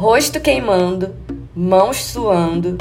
rosto 0.00 0.40
queimando, 0.40 1.14
mãos 1.54 1.98
suando, 1.98 2.78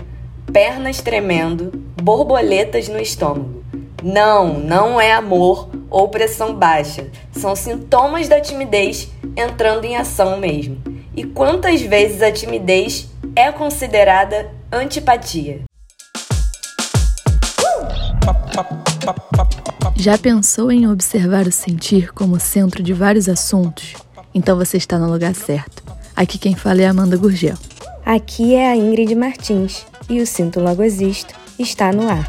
pernas 0.53 1.02
tremendo, 1.02 1.69
borboletas 2.02 2.88
no 2.88 2.98
estômago. 2.98 3.61
Não, 4.02 4.57
não 4.57 5.01
é 5.01 5.11
amor 5.11 5.69
ou 5.89 6.07
pressão 6.07 6.55
baixa. 6.55 7.07
São 7.33 7.57
sintomas 7.57 8.29
da 8.29 8.39
timidez 8.39 9.11
entrando 9.35 9.83
em 9.83 9.97
ação 9.97 10.39
mesmo. 10.39 10.77
E 11.13 11.25
quantas 11.25 11.81
vezes 11.81 12.21
a 12.21 12.31
timidez 12.31 13.09
é 13.36 13.51
considerada 13.51 14.49
antipatia? 14.71 15.63
Já 19.97 20.17
pensou 20.17 20.71
em 20.71 20.88
observar 20.88 21.45
o 21.45 21.51
sentir 21.51 22.13
como 22.13 22.39
centro 22.39 22.81
de 22.81 22.93
vários 22.93 23.27
assuntos? 23.27 23.95
Então 24.33 24.55
você 24.55 24.77
está 24.77 24.97
no 24.97 25.11
lugar 25.11 25.36
certo. 25.36 25.98
Aqui 26.20 26.38
quem 26.38 26.54
fala 26.54 26.81
é 26.81 26.86
Amanda 26.86 27.15
Gurgel. 27.15 27.55
Aqui 28.05 28.53
é 28.53 28.70
a 28.70 28.75
Ingrid 28.75 29.16
Martins 29.16 29.85
e 30.09 30.20
o 30.20 30.27
Sinto 30.27 30.59
Logo 30.59 30.84
Existo 30.84 31.34
está 31.57 31.94
no 31.94 32.09
ar. 32.09 32.27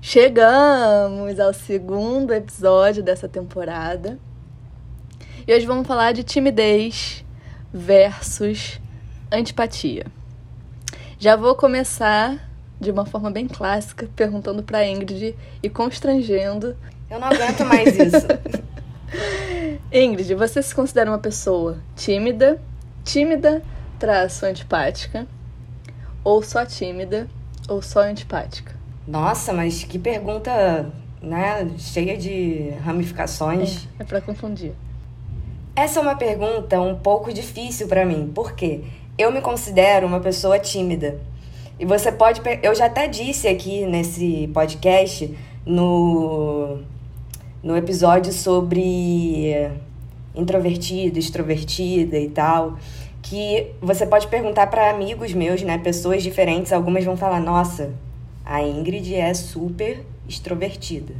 Chegamos 0.00 1.40
ao 1.40 1.52
segundo 1.52 2.32
episódio 2.32 3.02
dessa 3.02 3.28
temporada. 3.28 4.20
E 5.48 5.54
hoje 5.54 5.64
vamos 5.64 5.86
falar 5.86 6.12
de 6.12 6.22
timidez 6.22 7.24
versus 7.72 8.78
antipatia. 9.32 10.04
Já 11.18 11.36
vou 11.36 11.54
começar 11.54 12.50
de 12.78 12.90
uma 12.90 13.06
forma 13.06 13.30
bem 13.30 13.48
clássica, 13.48 14.06
perguntando 14.14 14.62
para 14.62 14.86
Ingrid 14.86 15.34
e 15.62 15.70
constrangendo. 15.70 16.76
Eu 17.08 17.18
não 17.18 17.28
aguento 17.28 17.64
mais 17.64 17.96
isso. 17.96 18.26
Ingrid, 19.90 20.34
você 20.34 20.62
se 20.62 20.74
considera 20.74 21.10
uma 21.10 21.18
pessoa 21.18 21.78
tímida, 21.96 22.60
tímida, 23.02 23.62
traço 23.98 24.44
antipática, 24.44 25.26
ou 26.22 26.42
só 26.42 26.66
tímida, 26.66 27.26
ou 27.66 27.80
só 27.80 28.00
antipática? 28.00 28.76
Nossa, 29.06 29.54
mas 29.54 29.82
que 29.82 29.98
pergunta, 29.98 30.92
né, 31.22 31.70
cheia 31.78 32.18
de 32.18 32.68
ramificações. 32.84 33.88
É, 33.98 34.02
é 34.02 34.04
para 34.04 34.20
confundir. 34.20 34.74
Essa 35.78 36.00
é 36.00 36.02
uma 36.02 36.16
pergunta 36.16 36.80
um 36.80 36.96
pouco 36.96 37.32
difícil 37.32 37.86
para 37.86 38.04
mim, 38.04 38.32
porque 38.34 38.80
eu 39.16 39.30
me 39.30 39.40
considero 39.40 40.08
uma 40.08 40.18
pessoa 40.18 40.58
tímida. 40.58 41.20
E 41.78 41.84
você 41.84 42.10
pode, 42.10 42.42
eu 42.64 42.74
já 42.74 42.86
até 42.86 43.06
disse 43.06 43.46
aqui 43.46 43.86
nesse 43.86 44.50
podcast 44.52 45.32
no 45.64 46.80
no 47.62 47.76
episódio 47.76 48.32
sobre 48.32 49.70
introvertida, 50.34 51.16
extrovertida 51.16 52.18
e 52.18 52.28
tal, 52.28 52.76
que 53.22 53.68
você 53.80 54.04
pode 54.04 54.26
perguntar 54.26 54.66
para 54.66 54.90
amigos 54.90 55.32
meus, 55.32 55.62
né, 55.62 55.78
pessoas 55.78 56.24
diferentes, 56.24 56.72
algumas 56.72 57.04
vão 57.04 57.16
falar: 57.16 57.38
"Nossa, 57.38 57.92
a 58.44 58.60
Ingrid 58.64 59.14
é 59.14 59.32
super 59.32 60.04
extrovertida. 60.28 61.14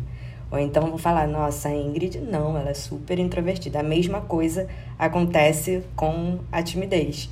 Ou 0.51 0.59
então 0.59 0.87
vou 0.87 0.99
falar, 0.99 1.29
nossa, 1.29 1.69
a 1.69 1.77
Ingrid 1.77 2.19
não, 2.21 2.57
ela 2.57 2.71
é 2.71 2.75
super 2.75 3.19
introvertida. 3.19 3.81
A 3.81 3.83
mesma 3.83 4.23
coisa 4.23 4.67
acontece 4.99 5.83
com 5.95 6.39
a 6.51 6.63
timidez. 6.63 7.29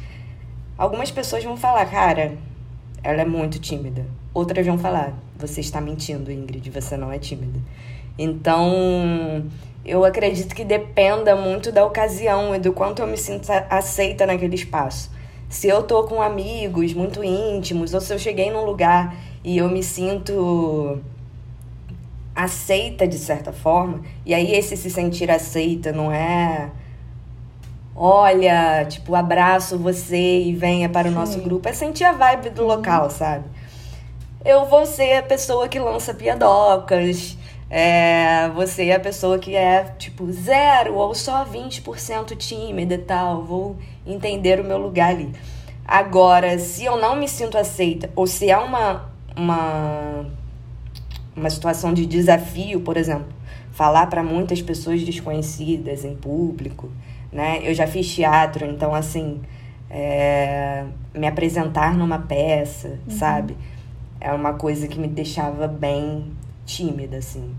Algumas 0.77 1.11
pessoas 1.11 1.43
vão 1.43 1.57
falar, 1.57 1.87
cara, 1.87 2.37
ela 3.03 3.23
é 3.23 3.25
muito 3.25 3.59
tímida. 3.59 4.05
Outras 4.35 4.67
vão 4.67 4.77
falar, 4.77 5.15
você 5.35 5.61
está 5.61 5.81
mentindo, 5.81 6.31
Ingrid, 6.31 6.69
você 6.71 6.97
não 6.97 7.11
é 7.11 7.19
tímida. 7.19 7.59
Então, 8.19 9.47
eu 9.85 10.05
acredito 10.05 10.55
que 10.55 10.65
dependa 10.65 11.35
muito 11.35 11.73
da 11.73 11.85
ocasião 11.87 12.55
e 12.55 12.59
do 12.59 12.73
quanto 12.73 13.01
eu 13.01 13.07
me 13.07 13.17
sinto 13.17 13.49
aceita 13.71 14.27
naquele 14.27 14.55
espaço. 14.55 15.11
Se 15.49 15.69
eu 15.69 15.83
tô 15.83 16.05
com 16.05 16.21
amigos 16.21 16.93
muito 16.93 17.23
íntimos, 17.23 17.95
ou 17.95 18.01
se 18.01 18.13
eu 18.13 18.19
cheguei 18.19 18.51
num 18.51 18.65
lugar 18.65 19.15
e 19.45 19.57
eu 19.57 19.71
me 19.71 19.83
sinto 19.83 21.01
aceita 22.37 23.09
de 23.09 23.19
certa 23.19 23.53
forma. 23.53 24.03
E 24.25 24.35
aí 24.35 24.55
esse 24.55 24.77
se 24.77 24.91
sentir 24.91 25.31
aceita 25.31 25.91
não 25.91 26.13
é 26.13 26.71
olha, 27.97 28.85
tipo, 28.85 29.15
abraço 29.15 29.79
você 29.79 30.41
e 30.43 30.55
venha 30.55 30.89
para 30.89 31.09
o 31.09 31.11
Sim. 31.11 31.17
nosso 31.17 31.41
grupo. 31.41 31.67
É 31.67 31.73
sentir 31.73 32.05
a 32.05 32.13
vibe 32.13 32.51
do 32.51 32.65
local, 32.65 33.05
uhum. 33.05 33.11
sabe? 33.11 33.45
Eu 34.45 34.67
vou 34.67 34.85
ser 34.85 35.15
a 35.15 35.23
pessoa 35.23 35.67
que 35.67 35.79
lança 35.79 36.13
piadocas. 36.13 37.37
É, 37.69 38.49
você 38.55 38.89
é 38.89 38.95
a 38.95 39.01
pessoa 39.01 39.39
que 39.39 39.57
é 39.57 39.83
tipo 39.99 40.31
zero 40.31 40.95
ou 40.95 41.15
só 41.15 41.45
20% 41.45 42.37
tímida 42.37 42.95
e 42.95 42.99
tal. 42.99 43.43
Vou 43.43 43.77
entender 44.07 44.61
o 44.61 44.65
meu 44.65 44.79
lugar 44.79 45.11
ali. 45.11 45.33
Agora, 45.85 46.59
se 46.59 46.85
eu 46.85 46.97
não 46.97 47.17
me 47.17 47.29
sinto 47.29 47.57
aceita, 47.57 48.11
ou 48.15 48.27
se 48.27 48.51
é 48.51 48.59
uma, 48.59 49.09
uma, 49.37 50.27
uma 51.37 51.51
situação 51.51 51.93
de 51.93 52.07
desafio, 52.07 52.81
por 52.81 52.97
exemplo, 52.97 53.27
falar 53.73 54.07
para 54.07 54.23
muitas 54.23 54.63
pessoas 54.63 55.03
desconhecidas 55.03 56.05
em 56.05 56.17
público, 56.17 56.91
né? 57.31 57.61
Eu 57.63 57.75
já 57.75 57.87
fiz 57.87 58.13
teatro, 58.13 58.65
então 58.65 58.95
assim, 58.95 59.41
é, 59.91 60.85
me 61.15 61.27
apresentar 61.27 61.95
numa 61.95 62.19
peça, 62.19 62.89
uhum. 62.89 63.17
sabe? 63.17 63.57
É 64.19 64.33
uma 64.33 64.55
coisa 64.55 64.89
que 64.89 64.99
me 64.99 65.07
deixava 65.07 65.69
bem 65.69 66.33
tímida, 66.65 67.19
assim. 67.19 67.55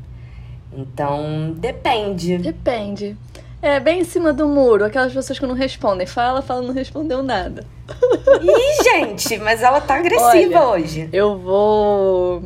Então, 0.74 1.54
depende. 1.56 2.38
Depende. 2.40 3.16
É, 3.62 3.80
bem 3.80 4.02
em 4.02 4.04
cima 4.04 4.32
do 4.32 4.48
muro, 4.48 4.86
aquelas 4.86 5.14
pessoas 5.14 5.40
que 5.40 5.46
não 5.46 5.56
respondem. 5.56 6.06
Fala, 6.06 6.42
fala, 6.42 6.62
não 6.62 6.74
respondeu 6.74 7.24
nada. 7.24 7.66
Ih, 7.90 8.84
gente, 8.84 9.38
mas 9.40 9.64
ela 9.64 9.82
tá 9.82 9.96
agressiva 9.96 10.60
Olha, 10.60 10.68
hoje. 10.68 11.10
Eu 11.12 11.38
vou. 11.38 12.44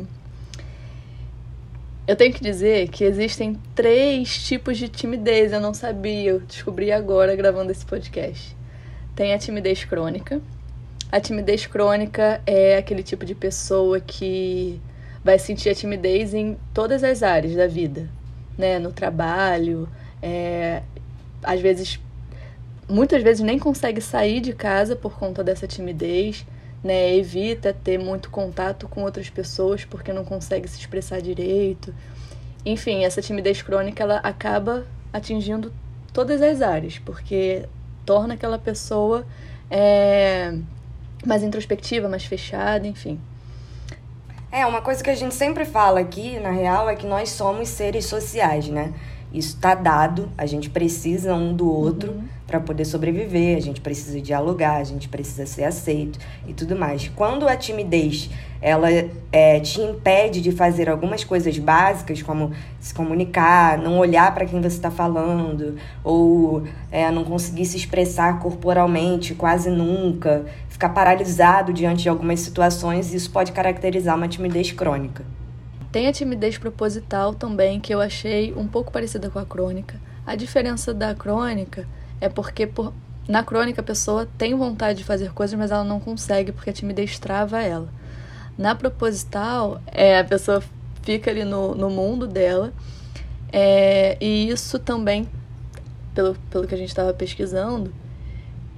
Eu 2.04 2.16
tenho 2.16 2.34
que 2.34 2.42
dizer 2.42 2.88
que 2.88 3.04
existem 3.04 3.56
três 3.76 4.44
tipos 4.44 4.76
de 4.76 4.88
timidez. 4.88 5.52
Eu 5.52 5.60
não 5.60 5.72
sabia, 5.72 6.30
eu 6.30 6.40
descobri 6.40 6.90
agora 6.90 7.36
gravando 7.36 7.70
esse 7.70 7.86
podcast. 7.86 8.56
Tem 9.14 9.32
a 9.32 9.38
timidez 9.38 9.84
crônica. 9.84 10.40
A 11.12 11.20
timidez 11.20 11.66
crônica 11.66 12.42
é 12.44 12.76
aquele 12.76 13.04
tipo 13.04 13.24
de 13.24 13.36
pessoa 13.36 14.00
que 14.00 14.80
vai 15.22 15.38
sentir 15.38 15.68
a 15.68 15.74
timidez 15.74 16.34
em 16.34 16.58
todas 16.74 17.04
as 17.04 17.22
áreas 17.22 17.54
da 17.54 17.68
vida, 17.68 18.10
né? 18.58 18.80
No 18.80 18.90
trabalho, 18.92 19.88
é, 20.20 20.82
às 21.40 21.60
vezes, 21.60 22.00
muitas 22.88 23.22
vezes 23.22 23.44
nem 23.44 23.60
consegue 23.60 24.00
sair 24.00 24.40
de 24.40 24.52
casa 24.52 24.96
por 24.96 25.16
conta 25.16 25.44
dessa 25.44 25.68
timidez, 25.68 26.44
né? 26.82 27.14
Evita 27.14 27.72
ter 27.72 27.98
muito 27.98 28.30
contato 28.30 28.88
com 28.88 29.02
outras 29.02 29.30
pessoas 29.30 29.84
porque 29.84 30.12
não 30.12 30.24
consegue 30.24 30.68
se 30.68 30.78
expressar 30.78 31.20
direito. 31.20 31.94
Enfim, 32.64 33.04
essa 33.04 33.20
timidez 33.20 33.62
crônica 33.62 34.02
ela 34.02 34.16
acaba 34.18 34.86
atingindo 35.12 35.72
todas 36.12 36.40
as 36.42 36.60
áreas, 36.62 36.98
porque 36.98 37.68
torna 38.04 38.34
aquela 38.34 38.58
pessoa 38.58 39.26
é, 39.70 40.54
mais 41.24 41.42
introspectiva, 41.42 42.08
mais 42.08 42.24
fechada, 42.24 42.86
enfim. 42.86 43.20
É, 44.50 44.66
uma 44.66 44.82
coisa 44.82 45.02
que 45.02 45.08
a 45.08 45.14
gente 45.14 45.34
sempre 45.34 45.64
fala 45.64 46.00
aqui, 46.00 46.38
na 46.38 46.50
real, 46.50 46.88
é 46.88 46.94
que 46.94 47.06
nós 47.06 47.30
somos 47.30 47.68
seres 47.68 48.04
sociais, 48.04 48.68
né? 48.68 48.92
Isso 49.32 49.56
está 49.56 49.74
dado, 49.74 50.28
a 50.36 50.44
gente 50.44 50.68
precisa 50.68 51.34
um 51.34 51.54
do 51.54 51.70
outro 51.70 52.12
uhum. 52.12 52.24
para 52.46 52.60
poder 52.60 52.84
sobreviver, 52.84 53.56
a 53.56 53.60
gente 53.60 53.80
precisa 53.80 54.20
dialogar, 54.20 54.76
a 54.76 54.84
gente 54.84 55.08
precisa 55.08 55.46
ser 55.46 55.64
aceito 55.64 56.18
e 56.46 56.52
tudo 56.52 56.76
mais. 56.76 57.08
Quando 57.16 57.48
a 57.48 57.56
timidez 57.56 58.28
ela 58.60 58.88
é, 59.32 59.58
te 59.58 59.80
impede 59.80 60.40
de 60.40 60.52
fazer 60.52 60.88
algumas 60.88 61.24
coisas 61.24 61.58
básicas, 61.58 62.22
como 62.22 62.52
se 62.78 62.94
comunicar, 62.94 63.78
não 63.78 63.98
olhar 63.98 64.32
para 64.34 64.44
quem 64.44 64.60
você 64.60 64.76
está 64.76 64.90
falando, 64.90 65.76
ou 66.04 66.62
é, 66.90 67.10
não 67.10 67.24
conseguir 67.24 67.64
se 67.64 67.76
expressar 67.76 68.38
corporalmente 68.38 69.34
quase 69.34 69.70
nunca, 69.70 70.44
ficar 70.68 70.90
paralisado 70.90 71.72
diante 71.72 72.02
de 72.02 72.08
algumas 72.08 72.40
situações, 72.40 73.12
isso 73.14 73.30
pode 73.30 73.50
caracterizar 73.50 74.14
uma 74.14 74.28
timidez 74.28 74.70
crônica. 74.70 75.24
Tem 75.92 76.08
a 76.08 76.12
timidez 76.12 76.56
proposital 76.56 77.34
também, 77.34 77.78
que 77.78 77.94
eu 77.94 78.00
achei 78.00 78.54
um 78.54 78.66
pouco 78.66 78.90
parecida 78.90 79.28
com 79.28 79.38
a 79.38 79.44
crônica. 79.44 80.00
A 80.26 80.34
diferença 80.34 80.94
da 80.94 81.14
crônica 81.14 81.86
é 82.18 82.30
porque 82.30 82.66
por... 82.66 82.94
na 83.28 83.44
crônica 83.44 83.82
a 83.82 83.84
pessoa 83.84 84.26
tem 84.38 84.54
vontade 84.54 85.00
de 85.00 85.04
fazer 85.04 85.34
coisas, 85.34 85.58
mas 85.58 85.70
ela 85.70 85.84
não 85.84 86.00
consegue 86.00 86.50
porque 86.50 86.70
a 86.70 86.72
timidez 86.72 87.18
trava 87.18 87.60
ela. 87.60 87.88
Na 88.56 88.74
proposital, 88.74 89.82
é, 89.86 90.18
a 90.18 90.24
pessoa 90.24 90.62
fica 91.02 91.30
ali 91.30 91.44
no, 91.44 91.74
no 91.74 91.90
mundo 91.90 92.26
dela, 92.26 92.72
é, 93.52 94.16
e 94.18 94.48
isso 94.48 94.78
também, 94.78 95.28
pelo, 96.14 96.34
pelo 96.50 96.66
que 96.66 96.74
a 96.74 96.78
gente 96.78 96.88
estava 96.88 97.12
pesquisando, 97.12 97.92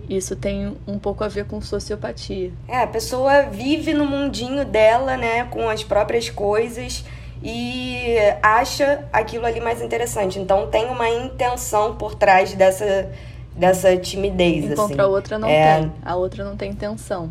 Isso 0.09 0.37
tem 0.37 0.77
um 0.87 0.99
pouco 0.99 1.25
a 1.25 1.29
ver 1.29 1.45
com 1.47 1.61
sociopatia. 1.61 2.53
É, 2.69 2.83
a 2.83 2.87
pessoa 2.87 3.43
vive 3.43 3.95
no 3.95 4.07
mundinho 4.07 4.65
dela, 4.65 5.17
né, 5.17 5.45
com 5.45 5.69
as 5.69 5.83
próprias 5.83 6.29
coisas 6.31 7.05
e 7.43 8.17
acha 8.43 9.05
aquilo 9.13 9.45
ali 9.47 9.61
mais 9.61 9.83
interessante. 9.83 10.39
Então 10.39 10.67
tem 10.69 10.87
uma 10.87 11.09
intenção 11.09 11.95
por 11.97 12.15
trás 12.15 12.55
dessa, 12.55 13.11
dessa 13.55 13.97
timidez. 13.97 14.65
Enquanto 14.71 14.93
assim. 14.93 15.01
a 15.01 15.07
outra 15.07 15.39
não 15.39 15.49
É. 15.49 15.81
tem. 15.81 15.93
A 16.05 16.17
outra 16.17 16.45
não 16.45 16.57
tem 16.57 16.71
intenção. 16.71 17.31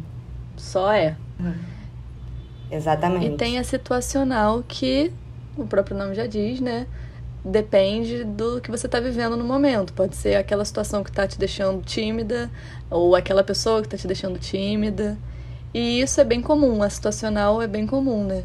Só 0.56 0.92
é. 0.92 1.16
Exatamente. 2.72 3.28
E 3.28 3.38
tem 3.38 3.60
a 3.60 3.64
situacional 3.64 4.64
que 4.68 5.12
o 5.58 5.66
próprio 5.66 5.98
nome 5.98 6.16
já 6.16 6.26
diz, 6.26 6.60
né? 6.60 6.88
Depende 7.46 8.24
do 8.24 8.62
que 8.62 8.72
você 8.72 8.88
tá 8.88 9.00
vivendo 9.00 9.36
no 9.36 9.44
momento. 9.44 9.92
Pode 9.94 10.16
ser 10.16 10.36
aquela 10.36 10.64
situação 10.64 11.04
que 11.04 11.12
tá 11.12 11.28
te 11.28 11.38
deixando 11.38 11.84
tímida, 11.84 12.50
ou 12.90 13.16
aquela 13.16 13.44
pessoa 13.44 13.82
que 13.82 13.90
tá 13.90 13.98
te 13.98 14.08
deixando 14.08 14.40
tímida. 14.40 15.18
E 15.74 16.00
isso 16.02 16.22
é 16.22 16.24
bem 16.24 16.42
comum, 16.42 16.82
a 16.82 16.90
situacional 16.90 17.62
é 17.62 17.68
bem 17.68 17.86
comum, 17.86 18.24
né? 18.24 18.44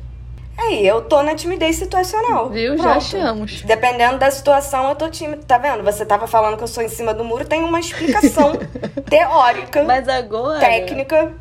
Aí, 0.60 0.84
eu 0.84 1.02
tô 1.02 1.22
na 1.22 1.36
timidez 1.36 1.76
situacional. 1.76 2.50
Viu? 2.50 2.76
Já 2.76 2.82
Pronto. 2.82 2.96
achamos. 2.96 3.62
Dependendo 3.62 4.18
da 4.18 4.28
situação, 4.28 4.88
eu 4.88 4.96
tô 4.96 5.08
tímida. 5.08 5.40
Tá 5.46 5.56
vendo? 5.56 5.84
Você 5.84 6.04
tava 6.04 6.26
falando 6.26 6.56
que 6.56 6.64
eu 6.64 6.68
sou 6.68 6.82
em 6.82 6.88
cima 6.88 7.14
do 7.14 7.22
muro, 7.24 7.44
tem 7.44 7.62
uma 7.62 7.78
explicação 7.78 8.54
teórica, 9.08 9.84
Mas 9.84 10.08
agora. 10.08 10.58
técnica 10.58 11.32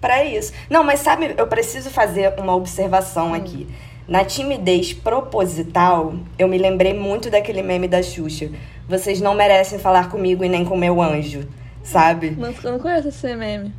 pra 0.00 0.24
isso. 0.24 0.52
Não, 0.68 0.82
mas 0.82 0.98
sabe, 0.98 1.34
eu 1.38 1.46
preciso 1.46 1.90
fazer 1.90 2.34
uma 2.38 2.56
observação 2.56 3.32
aqui. 3.32 3.68
Na 4.08 4.24
timidez 4.24 4.92
proposital, 4.92 6.14
eu 6.38 6.46
me 6.46 6.58
lembrei 6.58 6.94
muito 6.94 7.28
daquele 7.30 7.62
meme 7.62 7.88
da 7.88 8.02
Xuxa. 8.02 8.50
Vocês 8.88 9.20
não 9.20 9.34
merecem 9.34 9.78
falar 9.78 10.08
comigo 10.10 10.44
e 10.44 10.48
nem 10.48 10.64
com 10.64 10.76
meu 10.76 11.02
anjo, 11.02 11.46
sabe? 11.82 12.30
Não, 12.30 12.54
eu 12.62 12.72
não 12.72 12.78
conheço 12.78 13.08
esse 13.08 13.34
meme. 13.34 13.72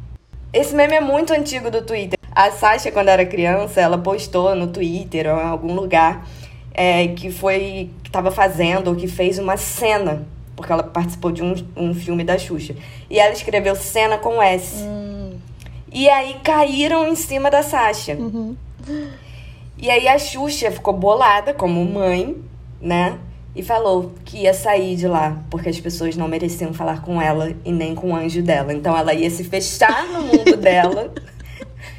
Esse 0.52 0.76
meme 0.76 0.96
é 0.96 1.02
muito 1.02 1.32
antigo 1.34 1.72
do 1.72 1.82
Twitter. 1.82 2.20
A 2.36 2.52
Sasha, 2.52 2.92
quando 2.92 3.08
era 3.10 3.26
criança, 3.26 3.80
ela 3.80 3.98
postou 3.98 4.54
no 4.54 4.68
Twitter 4.68 5.34
ou 5.34 5.40
em 5.40 5.46
algum 5.46 5.74
lugar 5.74 6.28
é, 6.74 7.08
que 7.08 7.32
foi. 7.32 7.90
que 8.04 8.12
tava 8.12 8.30
fazendo 8.30 8.90
ou 8.90 8.96
que 8.96 9.08
fez 9.08 9.40
uma 9.40 9.56
cena. 9.56 10.26
Porque 10.56 10.72
ela 10.72 10.84
participou 10.84 11.32
de 11.32 11.42
um, 11.44 11.54
um 11.76 11.94
filme 11.94 12.24
da 12.24 12.38
Xuxa. 12.38 12.76
E 13.10 13.18
ela 13.20 13.32
escreveu 13.32 13.76
cena 13.76 14.18
com 14.18 14.42
S. 14.42 14.84
Hum, 14.84 15.38
E 15.92 16.10
aí 16.10 16.36
caíram 16.44 17.08
em 17.08 17.16
cima 17.16 17.50
da 17.50 17.64
Sasha. 17.64 18.14
uhum. 18.16 18.56
E 19.78 19.90
aí 19.92 20.08
a 20.08 20.18
Xuxa 20.18 20.72
ficou 20.72 20.94
bolada 20.94 21.54
como 21.54 21.84
mãe, 21.86 22.36
né? 22.82 23.20
E 23.56 23.62
falou 23.64 24.14
que 24.26 24.40
ia 24.40 24.54
sair 24.54 24.96
de 24.96 25.08
lá, 25.08 25.44
porque 25.50 25.70
as 25.70 25.80
pessoas 25.80 26.16
não 26.16 26.28
mereciam 26.28 26.74
falar 26.74 27.02
com 27.02 27.22
ela 27.22 27.54
e 27.64 27.72
nem 27.72 27.94
com 27.96 28.12
o 28.12 28.16
anjo 28.16 28.42
dela. 28.42 28.74
Então 28.74 28.96
ela 28.98 29.14
ia 29.14 29.30
se 29.30 29.44
fechar 29.44 30.08
no 30.08 30.24
mundo 30.24 30.58
dela, 30.58 31.14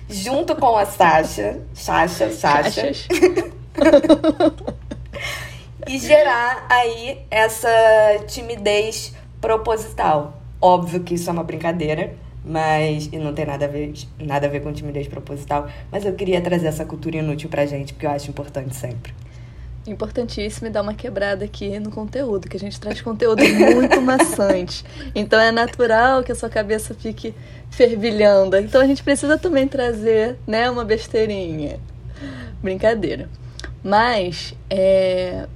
junto 0.09 0.57
com 0.57 0.77
a 0.77 0.87
Sasha, 0.87 1.61
Sasha, 1.73 2.31
Sasha, 2.33 2.93
e 5.87 5.99
gerar 5.99 6.67
aí 6.69 7.19
essa 7.31 7.69
timidez 8.27 9.15
proposital. 9.41 10.41
Óbvio 10.61 11.01
que 11.01 11.15
isso 11.15 11.31
é 11.31 11.33
uma 11.33 11.45
brincadeira, 11.45 12.15
mas 12.49 13.11
e 13.13 13.19
não 13.19 13.35
tem 13.35 13.45
nada 13.45 13.67
a 13.67 13.69
ver, 13.69 13.93
nada 14.19 14.47
a 14.47 14.51
ver 14.51 14.61
com 14.61 14.73
timidez 14.73 15.07
proposital, 15.07 15.69
mas 15.93 16.05
eu 16.07 16.15
queria 16.15 16.41
trazer 16.41 16.69
essa 16.69 16.85
cultura 16.85 17.19
inútil 17.19 17.51
pra 17.51 17.67
gente, 17.67 17.93
porque 17.93 18.07
eu 18.07 18.11
acho 18.11 18.31
importante 18.31 18.75
sempre. 18.75 19.13
Importantíssimo 19.87 20.67
e 20.67 20.71
dar 20.71 20.83
uma 20.83 20.95
quebrada 20.95 21.45
aqui 21.45 21.79
no 21.79 21.91
conteúdo, 21.91 22.49
que 22.49 22.57
a 22.57 22.61
gente 22.61 22.81
traz 22.81 23.01
conteúdo 23.01 23.43
muito 23.45 24.01
maçante. 24.01 24.85
Então 25.15 25.39
é 25.39 25.53
natural 25.53 26.23
que 26.23 26.33
a 26.33 26.35
sua 26.35 26.49
cabeça 26.49 26.95
fique 26.95 27.35
fervilhando. 27.71 28.57
Então 28.57 28.81
a 28.81 28.87
gente 28.87 29.03
precisa 29.03 29.39
também 29.39 29.69
trazer, 29.69 30.37
né, 30.47 30.71
uma 30.71 30.85
besteirinha. 30.85 31.79
Brincadeira. 32.63 33.29
Mas 33.83 34.55
é, 34.69 35.47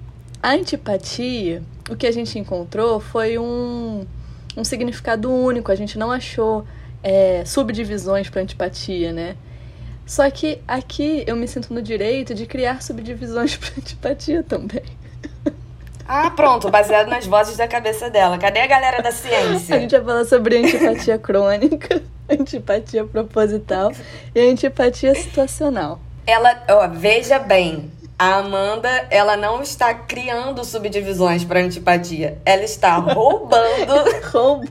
a 0.43 0.53
antipatia, 0.53 1.63
o 1.91 1.97
que 1.97 2.07
a 2.07 2.13
gente 2.13 2.39
encontrou 2.39 3.01
foi 3.01 3.39
um, 3.39 4.07
um 4.57 4.65
significado 4.65 5.31
único. 5.31 5.73
A 5.73 5.75
gente 5.75 5.99
não 5.99 6.11
achou 6.11 6.65
é, 7.03 7.45
subdivisões 7.45 8.29
para 8.31 8.43
antipatia, 8.43 9.13
né? 9.13 9.37
Só 10.07 10.29
que 10.31 10.61
aqui 10.67 11.25
eu 11.27 11.37
me 11.37 11.47
sinto 11.49 11.73
no 11.73 11.81
direito 11.81 12.35
de 12.35 12.45
criar 12.47 12.83
subdivisões 12.83 13.57
para 13.57 13.71
antipatia 13.79 14.43
também. 14.43 14.83
Ah, 16.07 16.31
pronto, 16.31 16.69
baseado 16.69 17.09
nas 17.09 17.27
vozes 17.27 17.57
da 17.57 17.69
cabeça 17.69 18.11
dela. 18.11 18.37
Cadê 18.37 18.61
a 18.61 18.67
galera 18.67 19.01
da 19.01 19.09
A 19.09 19.13
ciência? 19.13 19.81
gente 19.81 19.93
vai 19.93 20.05
falar 20.05 20.25
sobre 20.25 20.59
antipatia 20.59 21.17
crônica, 21.17 22.03
antipatia 22.29 23.05
proposital 23.05 23.93
e 24.35 24.41
antipatia 24.41 25.15
situacional. 25.15 26.01
Ela, 26.27 26.63
ó, 26.69 26.89
veja 26.89 27.39
bem, 27.39 27.91
a 28.23 28.37
Amanda, 28.37 28.89
ela 29.11 29.37
não 29.37 29.61
está 29.61 29.93
criando 29.93 30.65
subdivisões 30.65 31.45
para 31.45 31.59
antipatia. 31.59 32.39
Ela 32.45 32.63
está 32.63 32.95
roubando 32.95 34.71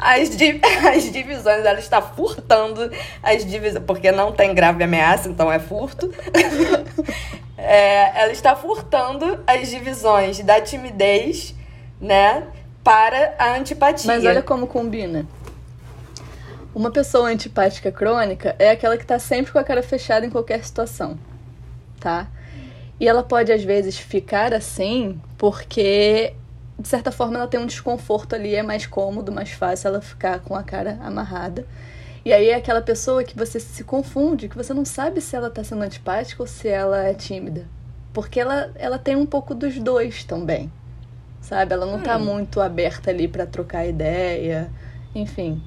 as, 0.00 0.36
di- 0.36 0.60
as 0.88 1.10
divisões, 1.10 1.64
ela 1.64 1.80
está 1.80 2.00
furtando 2.00 2.88
as 3.20 3.44
divisões, 3.44 3.84
porque 3.84 4.12
não 4.12 4.30
tem 4.30 4.54
grave 4.54 4.84
ameaça, 4.84 5.28
então 5.28 5.50
é 5.50 5.58
furto. 5.58 6.08
É, 7.56 8.20
ela 8.20 8.32
está 8.32 8.54
furtando 8.54 9.42
as 9.46 9.70
divisões 9.70 10.38
da 10.40 10.60
timidez, 10.60 11.54
né, 11.98 12.42
para 12.82 13.34
a 13.38 13.54
antipatia. 13.54 14.06
Mas 14.06 14.22
olha 14.26 14.42
como 14.42 14.66
combina. 14.66 15.24
Uma 16.74 16.90
pessoa 16.90 17.28
antipática 17.28 17.90
crônica 17.90 18.54
é 18.58 18.70
aquela 18.70 18.98
que 18.98 19.06
tá 19.06 19.18
sempre 19.18 19.50
com 19.50 19.58
a 19.58 19.64
cara 19.64 19.82
fechada 19.82 20.26
em 20.26 20.30
qualquer 20.30 20.62
situação, 20.62 21.16
tá? 21.98 22.26
E 23.00 23.08
ela 23.08 23.22
pode, 23.22 23.52
às 23.52 23.62
vezes, 23.64 23.98
ficar 23.98 24.54
assim 24.54 25.20
porque, 25.36 26.34
de 26.78 26.88
certa 26.88 27.10
forma, 27.10 27.36
ela 27.36 27.48
tem 27.48 27.58
um 27.60 27.66
desconforto 27.66 28.34
ali, 28.34 28.54
é 28.54 28.62
mais 28.62 28.86
cômodo, 28.86 29.32
mais 29.32 29.50
fácil 29.50 29.88
ela 29.88 30.00
ficar 30.00 30.40
com 30.40 30.54
a 30.54 30.62
cara 30.62 30.98
amarrada. 31.02 31.66
E 32.24 32.32
aí 32.32 32.48
é 32.48 32.54
aquela 32.54 32.80
pessoa 32.80 33.22
que 33.22 33.36
você 33.36 33.60
se 33.60 33.84
confunde, 33.84 34.48
que 34.48 34.56
você 34.56 34.72
não 34.72 34.84
sabe 34.84 35.20
se 35.20 35.36
ela 35.36 35.50
tá 35.50 35.62
sendo 35.62 35.82
antipática 35.82 36.42
ou 36.42 36.46
se 36.46 36.68
ela 36.68 37.04
é 37.04 37.12
tímida. 37.12 37.66
Porque 38.14 38.40
ela, 38.40 38.70
ela 38.76 38.98
tem 38.98 39.16
um 39.16 39.26
pouco 39.26 39.54
dos 39.54 39.78
dois 39.78 40.24
também, 40.24 40.72
sabe? 41.42 41.74
Ela 41.74 41.84
não 41.84 42.00
tá 42.00 42.16
Hum. 42.16 42.24
muito 42.24 42.60
aberta 42.60 43.10
ali 43.10 43.28
pra 43.28 43.44
trocar 43.44 43.84
ideia, 43.86 44.70
enfim. 45.14 45.60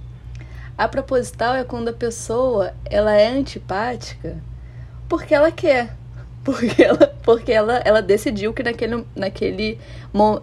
A 0.78 0.88
proposital 0.88 1.56
é 1.56 1.64
quando 1.64 1.90
a 1.90 1.94
pessoa 1.94 2.74
ela 2.86 3.14
é 3.14 3.28
antipática 3.28 4.38
porque 5.10 5.36
ela 5.36 5.52
quer. 5.52 5.96
Porque 6.48 6.82
ela, 6.82 7.14
porque 7.24 7.52
ela, 7.52 7.82
ela 7.84 8.02
decidiu 8.02 8.54
que 8.54 8.64
naquele, 8.64 9.06
naquele, 9.14 9.78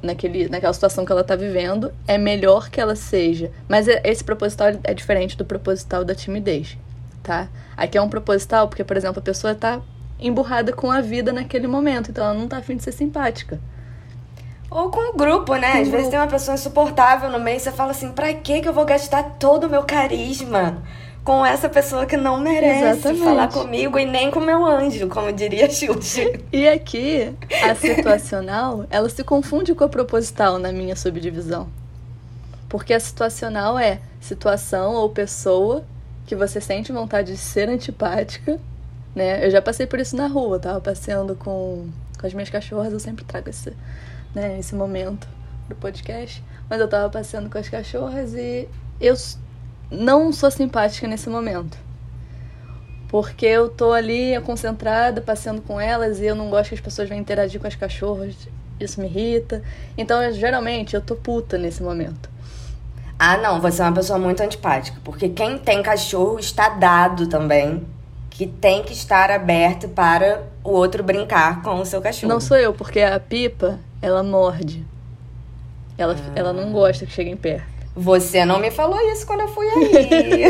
naquele, 0.02 0.50
naquela 0.50 0.72
situação 0.74 1.02
que 1.02 1.10
ela 1.10 1.24
tá 1.24 1.34
vivendo 1.34 1.90
é 2.06 2.18
melhor 2.18 2.68
que 2.68 2.78
ela 2.78 2.94
seja. 2.94 3.50
Mas 3.66 3.88
é- 3.88 4.02
esse 4.04 4.22
proposital 4.22 4.68
é 4.84 4.92
diferente 4.92 5.34
do 5.34 5.46
proposital 5.46 6.04
da 6.04 6.14
timidez, 6.14 6.76
tá? 7.22 7.48
Aqui 7.74 7.96
é 7.96 8.02
um 8.02 8.08
proposital 8.10 8.68
porque, 8.68 8.84
por 8.84 8.98
exemplo, 8.98 9.18
a 9.18 9.22
pessoa 9.22 9.54
tá 9.54 9.80
emburrada 10.20 10.74
com 10.74 10.90
a 10.90 11.00
vida 11.00 11.32
naquele 11.32 11.66
momento, 11.66 12.10
então 12.10 12.22
ela 12.22 12.34
não 12.34 12.46
tá 12.48 12.58
afim 12.58 12.76
de 12.76 12.82
ser 12.84 12.92
simpática. 12.92 13.58
Ou 14.70 14.90
com 14.90 15.14
o 15.14 15.16
grupo, 15.16 15.54
né? 15.56 15.72
Com 15.72 15.78
Às 15.82 15.88
vezes 15.88 16.08
tem 16.08 16.18
uma 16.18 16.26
pessoa 16.28 16.54
insuportável 16.54 17.30
no 17.30 17.40
meio 17.40 17.56
e 17.56 17.60
você 17.60 17.72
fala 17.72 17.92
assim, 17.92 18.12
pra 18.12 18.32
que 18.34 18.60
que 18.60 18.68
eu 18.68 18.74
vou 18.74 18.84
gastar 18.84 19.22
todo 19.38 19.64
o 19.64 19.70
meu 19.70 19.84
carisma 19.84 20.82
com 21.24 21.44
essa 21.44 21.70
pessoa 21.70 22.04
que 22.04 22.18
não 22.18 22.38
merece 22.38 22.84
Exatamente. 22.84 23.24
falar 23.24 23.48
comigo 23.48 23.98
e 23.98 24.04
nem 24.04 24.30
com 24.30 24.40
meu 24.40 24.64
anjo, 24.64 25.08
como 25.08 25.32
diria 25.32 25.70
Xuxa. 25.70 26.20
E 26.52 26.68
aqui, 26.68 27.34
a 27.62 27.74
situacional, 27.74 28.84
ela 28.90 29.08
se 29.08 29.24
confunde 29.24 29.74
com 29.74 29.84
a 29.84 29.88
proposital 29.88 30.58
na 30.58 30.70
minha 30.70 30.94
subdivisão. 30.94 31.66
Porque 32.68 32.92
a 32.92 33.00
situacional 33.00 33.78
é 33.78 34.00
situação 34.20 34.94
ou 34.94 35.08
pessoa 35.08 35.82
que 36.26 36.36
você 36.36 36.60
sente 36.60 36.92
vontade 36.92 37.32
de 37.32 37.38
ser 37.38 37.70
antipática, 37.70 38.60
né? 39.14 39.46
Eu 39.46 39.50
já 39.50 39.62
passei 39.62 39.86
por 39.86 39.98
isso 39.98 40.14
na 40.14 40.26
rua, 40.26 40.58
tava 40.58 40.80
passeando 40.80 41.34
com, 41.36 41.88
com 42.20 42.26
as 42.26 42.34
minhas 42.34 42.50
cachorras, 42.50 42.92
eu 42.92 43.00
sempre 43.00 43.24
trago 43.24 43.48
esse, 43.48 43.72
né, 44.34 44.58
esse 44.58 44.74
momento 44.74 45.26
do 45.68 45.74
podcast. 45.74 46.44
Mas 46.68 46.80
eu 46.80 46.88
tava 46.88 47.08
passeando 47.08 47.48
com 47.48 47.56
as 47.56 47.68
cachorras 47.68 48.34
e 48.34 48.68
eu 49.00 49.14
não 49.90 50.32
sou 50.32 50.50
simpática 50.50 51.06
nesse 51.06 51.28
momento. 51.28 51.76
Porque 53.08 53.46
eu 53.46 53.68
tô 53.68 53.92
ali 53.92 54.38
concentrada, 54.40 55.20
passeando 55.20 55.62
com 55.62 55.80
elas 55.80 56.18
e 56.20 56.24
eu 56.24 56.34
não 56.34 56.50
gosto 56.50 56.70
que 56.70 56.74
as 56.74 56.80
pessoas 56.80 57.08
venham 57.08 57.20
interagir 57.20 57.60
com 57.60 57.66
as 57.66 57.76
cachorras. 57.76 58.34
Isso 58.80 59.00
me 59.00 59.06
irrita. 59.06 59.62
Então, 59.96 60.20
eu, 60.22 60.32
geralmente, 60.32 60.94
eu 60.94 61.00
tô 61.00 61.14
puta 61.14 61.56
nesse 61.56 61.82
momento. 61.82 62.28
Ah, 63.16 63.36
não, 63.36 63.60
você 63.60 63.80
é 63.80 63.84
uma 63.84 63.94
pessoa 63.94 64.18
muito 64.18 64.42
antipática. 64.42 64.98
Porque 65.04 65.28
quem 65.28 65.58
tem 65.58 65.82
cachorro 65.82 66.38
está 66.38 66.68
dado 66.70 67.28
também 67.28 67.86
que 68.30 68.48
tem 68.48 68.82
que 68.82 68.92
estar 68.92 69.30
aberto 69.30 69.88
para 69.88 70.42
o 70.64 70.70
outro 70.70 71.04
brincar 71.04 71.62
com 71.62 71.76
o 71.76 71.86
seu 71.86 72.02
cachorro. 72.02 72.32
Não 72.32 72.40
sou 72.40 72.56
eu, 72.56 72.74
porque 72.74 73.00
a 73.00 73.20
pipa, 73.20 73.78
ela 74.02 74.24
morde. 74.24 74.84
Ela, 75.96 76.16
ela 76.34 76.52
não 76.52 76.72
gosta 76.72 77.06
que 77.06 77.12
cheguem 77.12 77.36
perto. 77.36 77.73
Você 77.96 78.44
não 78.44 78.58
me 78.58 78.70
falou 78.70 78.98
isso 79.12 79.26
quando 79.26 79.42
eu 79.42 79.48
fui 79.48 79.68
aí. 79.68 80.44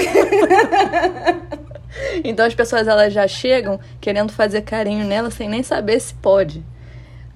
então 2.25 2.47
as 2.47 2.55
pessoas 2.55 2.89
elas 2.89 3.13
já 3.13 3.29
chegam 3.29 3.79
querendo 4.01 4.33
fazer 4.33 4.63
carinho 4.63 5.05
nela 5.05 5.31
sem 5.31 5.49
nem 5.49 5.63
saber 5.63 6.01
se 6.01 6.15
pode. 6.15 6.65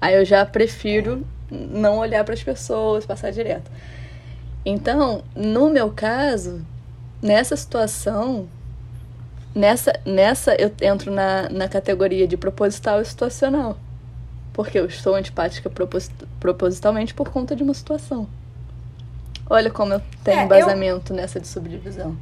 Aí 0.01 0.15
eu 0.15 0.25
já 0.25 0.43
prefiro 0.45 1.25
não 1.51 1.99
olhar 1.99 2.23
para 2.23 2.33
as 2.33 2.41
pessoas, 2.41 3.05
passar 3.05 3.31
direto. 3.31 3.69
Então, 4.65 5.23
no 5.35 5.69
meu 5.69 5.91
caso, 5.91 6.65
nessa 7.21 7.55
situação, 7.55 8.47
nessa, 9.53 9.93
nessa 10.05 10.55
eu 10.55 10.71
entro 10.81 11.11
na, 11.11 11.49
na 11.49 11.67
categoria 11.67 12.27
de 12.27 12.35
proposital 12.35 13.01
e 13.01 13.05
situacional. 13.05 13.77
Porque 14.53 14.79
eu 14.79 14.85
estou 14.85 15.15
antipática 15.15 15.69
proposit 15.69 16.13
propositalmente 16.39 17.13
por 17.13 17.29
conta 17.29 17.55
de 17.55 17.63
uma 17.63 17.73
situação. 17.73 18.27
Olha 19.49 19.71
como 19.71 19.93
eu 19.93 20.01
tenho 20.23 20.39
é, 20.39 20.43
embasamento 20.43 21.11
eu... 21.11 21.17
nessa 21.17 21.39
de 21.39 21.47
subdivisão. 21.47 22.15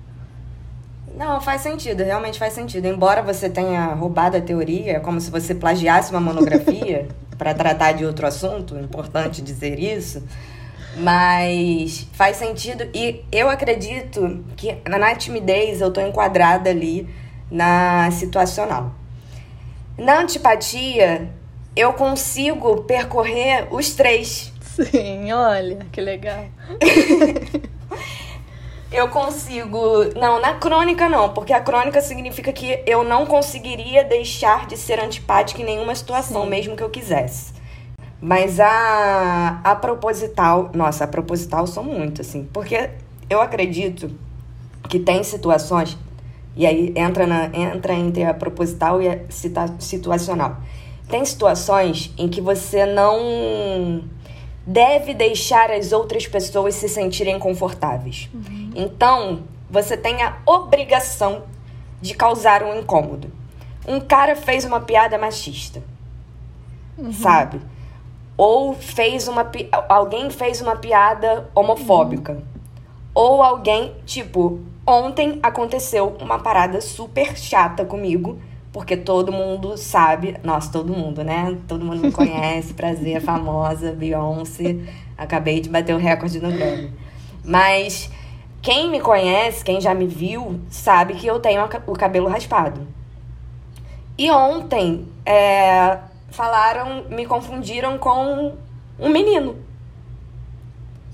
Não, 1.15 1.41
faz 1.41 1.61
sentido, 1.61 2.03
realmente 2.03 2.37
faz 2.37 2.53
sentido. 2.53 2.85
Embora 2.85 3.23
você 3.23 3.49
tenha 3.49 3.87
roubado 3.93 4.37
a 4.37 4.41
teoria, 4.41 4.97
é 4.97 4.99
como 4.99 5.19
se 5.19 5.31
você 5.31 5.55
plagiasse 5.55 6.11
uma 6.11 6.21
monografia 6.21 7.07
para 7.37 7.53
tratar 7.53 7.93
de 7.93 8.05
outro 8.05 8.27
assunto, 8.27 8.77
importante 8.77 9.41
dizer 9.41 9.79
isso. 9.79 10.23
Mas 10.97 12.07
faz 12.13 12.37
sentido 12.37 12.87
e 12.93 13.23
eu 13.31 13.49
acredito 13.49 14.43
que 14.55 14.77
na 14.87 15.15
timidez 15.15 15.81
eu 15.81 15.91
tô 15.91 16.01
enquadrada 16.01 16.69
ali 16.69 17.07
na 17.49 18.09
situacional. 18.11 18.91
Na 19.97 20.19
antipatia, 20.19 21.29
eu 21.75 21.93
consigo 21.93 22.83
percorrer 22.83 23.67
os 23.71 23.95
três. 23.95 24.53
Sim, 24.85 25.31
olha, 25.31 25.85
que 25.91 25.99
legal. 25.99 26.45
eu 28.91 29.07
consigo. 29.09 30.05
Não, 30.15 30.39
na 30.39 30.53
crônica 30.53 31.09
não, 31.09 31.33
porque 31.33 31.53
a 31.53 31.59
crônica 31.59 31.99
significa 32.01 32.53
que 32.53 32.83
eu 32.85 33.03
não 33.03 33.25
conseguiria 33.25 34.03
deixar 34.03 34.67
de 34.67 34.77
ser 34.77 34.99
antipática 34.99 35.61
em 35.61 35.65
nenhuma 35.65 35.95
situação, 35.95 36.43
Sim. 36.43 36.49
mesmo 36.49 36.75
que 36.75 36.83
eu 36.83 36.89
quisesse. 36.89 37.53
Mas 38.21 38.59
a, 38.59 39.61
a 39.63 39.75
proposital, 39.75 40.71
nossa, 40.73 41.03
a 41.03 41.07
proposital 41.07 41.67
são 41.67 41.83
muito, 41.83 42.21
assim, 42.21 42.47
porque 42.51 42.89
eu 43.29 43.41
acredito 43.41 44.11
que 44.89 44.99
tem 44.99 45.23
situações, 45.23 45.97
e 46.55 46.65
aí 46.65 46.93
entra, 46.95 47.27
na, 47.27 47.45
entra 47.53 47.93
entre 47.93 48.23
a 48.23 48.33
proposital 48.33 49.01
e 49.01 49.07
a 49.07 49.19
situacional. 49.79 50.57
Tem 51.07 51.23
situações 51.23 52.13
em 52.17 52.27
que 52.27 52.41
você 52.41 52.85
não 52.85 54.03
deve 54.67 55.13
deixar 55.13 55.71
as 55.71 55.91
outras 55.91 56.27
pessoas 56.27 56.75
se 56.75 56.87
sentirem 56.87 57.39
confortáveis. 57.39 58.29
Uhum. 58.33 58.71
Então, 58.75 59.43
você 59.69 59.97
tem 59.97 60.21
a 60.21 60.37
obrigação 60.45 61.43
de 62.01 62.13
causar 62.13 62.61
um 62.61 62.77
incômodo. 62.77 63.31
Um 63.87 63.99
cara 63.99 64.35
fez 64.35 64.65
uma 64.65 64.81
piada 64.81 65.17
machista, 65.17 65.81
uhum. 66.97 67.11
sabe? 67.11 67.61
ou 68.37 68.75
fez 68.75 69.27
uma 69.27 69.49
alguém 69.89 70.29
fez 70.29 70.61
uma 70.61 70.75
piada 70.75 71.49
homofóbica. 71.55 72.33
Uhum. 72.33 72.43
Ou 73.15 73.41
alguém, 73.41 73.95
tipo, 74.05 74.59
ontem 74.85 75.39
aconteceu 75.41 76.15
uma 76.21 76.37
parada 76.37 76.79
super 76.79 77.35
chata 77.35 77.83
comigo, 77.83 78.39
porque 78.77 78.95
todo 78.95 79.31
mundo 79.31 79.75
sabe, 79.75 80.37
nossa, 80.43 80.71
todo 80.71 80.93
mundo, 80.93 81.23
né? 81.23 81.57
Todo 81.67 81.83
mundo 81.83 81.99
me 81.99 82.11
conhece, 82.13 82.75
prazer, 82.75 83.19
famosa, 83.19 83.91
Beyoncé. 83.91 84.77
Acabei 85.17 85.59
de 85.59 85.67
bater 85.67 85.95
o 85.95 85.97
recorde 85.97 86.39
no 86.39 86.51
Grammy. 86.51 86.93
Mas 87.43 88.07
quem 88.61 88.87
me 88.91 88.99
conhece, 88.99 89.65
quem 89.65 89.81
já 89.81 89.95
me 89.95 90.05
viu, 90.05 90.61
sabe 90.69 91.15
que 91.15 91.25
eu 91.25 91.39
tenho 91.39 91.67
o 91.87 91.93
cabelo 91.93 92.27
raspado. 92.27 92.87
E 94.15 94.29
ontem, 94.29 95.07
é, 95.25 95.97
falaram, 96.29 97.05
me 97.09 97.25
confundiram 97.25 97.97
com 97.97 98.53
um 98.99 99.09
menino. 99.09 99.55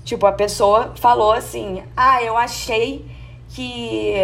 Tipo, 0.04 0.26
a 0.26 0.32
pessoa 0.32 0.92
falou 0.96 1.32
assim: 1.32 1.82
Ah, 1.96 2.22
eu 2.22 2.36
achei 2.36 3.06
que 3.48 4.16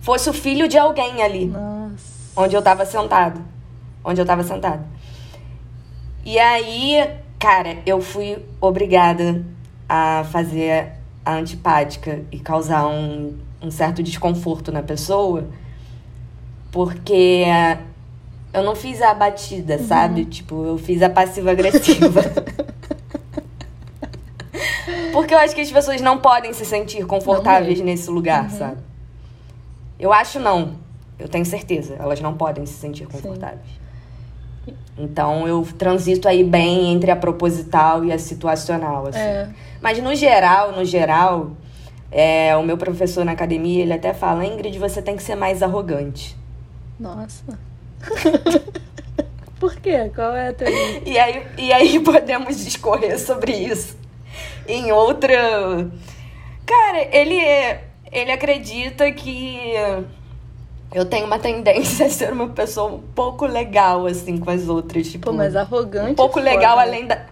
fosse 0.00 0.30
o 0.30 0.32
filho 0.32 0.68
de 0.68 0.78
alguém 0.78 1.24
ali. 1.24 1.46
Nossa. 1.46 1.83
Onde 2.36 2.56
eu 2.56 2.62
tava 2.62 2.84
sentado. 2.84 3.40
Onde 4.04 4.20
eu 4.20 4.26
tava 4.26 4.42
sentado. 4.42 4.84
E 6.24 6.38
aí, 6.38 7.06
cara, 7.38 7.78
eu 7.84 8.00
fui 8.00 8.38
obrigada 8.60 9.44
a 9.88 10.24
fazer 10.30 10.92
a 11.24 11.34
antipática 11.34 12.22
e 12.32 12.38
causar 12.38 12.86
um, 12.86 13.38
um 13.62 13.70
certo 13.70 14.02
desconforto 14.02 14.72
na 14.72 14.82
pessoa. 14.82 15.46
Porque 16.72 17.44
eu 18.52 18.62
não 18.62 18.74
fiz 18.74 19.00
a 19.02 19.14
batida, 19.14 19.76
uhum. 19.76 19.86
sabe? 19.86 20.24
Tipo, 20.24 20.64
eu 20.64 20.78
fiz 20.78 21.02
a 21.02 21.10
passiva-agressiva. 21.10 22.22
Porque 25.12 25.32
eu 25.34 25.38
acho 25.38 25.54
que 25.54 25.60
as 25.60 25.70
pessoas 25.70 26.00
não 26.00 26.18
podem 26.18 26.52
se 26.52 26.64
sentir 26.64 27.06
confortáveis 27.06 27.80
nesse 27.80 28.10
lugar, 28.10 28.44
uhum. 28.44 28.50
sabe? 28.50 28.78
Eu 29.98 30.12
acho 30.12 30.40
não. 30.40 30.83
Eu 31.18 31.28
tenho 31.28 31.44
certeza. 31.44 31.96
Elas 31.98 32.20
não 32.20 32.34
podem 32.34 32.66
se 32.66 32.74
sentir 32.74 33.06
confortáveis. 33.06 33.60
Sim. 34.64 34.74
Então 34.96 35.46
eu 35.46 35.66
transito 35.76 36.28
aí 36.28 36.42
bem 36.42 36.92
entre 36.92 37.10
a 37.10 37.16
proposital 37.16 38.04
e 38.04 38.12
a 38.12 38.18
situacional, 38.18 39.06
assim. 39.08 39.18
É. 39.18 39.48
Mas 39.80 40.02
no 40.02 40.14
geral, 40.14 40.72
no 40.72 40.84
geral, 40.84 41.52
é, 42.10 42.56
o 42.56 42.62
meu 42.62 42.76
professor 42.76 43.24
na 43.24 43.32
academia, 43.32 43.82
ele 43.82 43.92
até 43.92 44.14
fala, 44.14 44.44
Ingrid, 44.44 44.78
você 44.78 45.02
tem 45.02 45.16
que 45.16 45.22
ser 45.22 45.34
mais 45.34 45.62
arrogante. 45.62 46.36
Nossa. 46.98 47.58
Por 49.58 49.76
quê? 49.76 50.10
Qual 50.14 50.34
é 50.34 50.48
a 50.48 50.52
teoria? 50.52 51.02
E 51.06 51.18
aí, 51.18 51.46
e 51.58 51.72
aí 51.72 52.00
podemos 52.00 52.64
discorrer 52.64 53.18
sobre 53.18 53.52
isso 53.52 53.96
em 54.66 54.92
outra. 54.92 55.90
Cara, 56.66 57.16
ele, 57.16 57.38
ele 58.10 58.32
acredita 58.32 59.10
que 59.12 59.72
eu 60.94 61.04
tenho 61.04 61.26
uma 61.26 61.38
tendência 61.38 62.06
a 62.06 62.10
ser 62.10 62.32
uma 62.32 62.48
pessoa 62.48 62.92
um 62.92 63.00
pouco 63.14 63.44
legal, 63.44 64.06
assim, 64.06 64.38
com 64.38 64.50
as 64.50 64.68
outras. 64.68 65.10
Tipo, 65.10 65.26
Pô, 65.26 65.32
mas 65.32 65.54
arrogante. 65.54 66.12
Um 66.12 66.14
pouco 66.14 66.40
legal 66.40 66.78
além 66.78 67.06
da. 67.06 67.26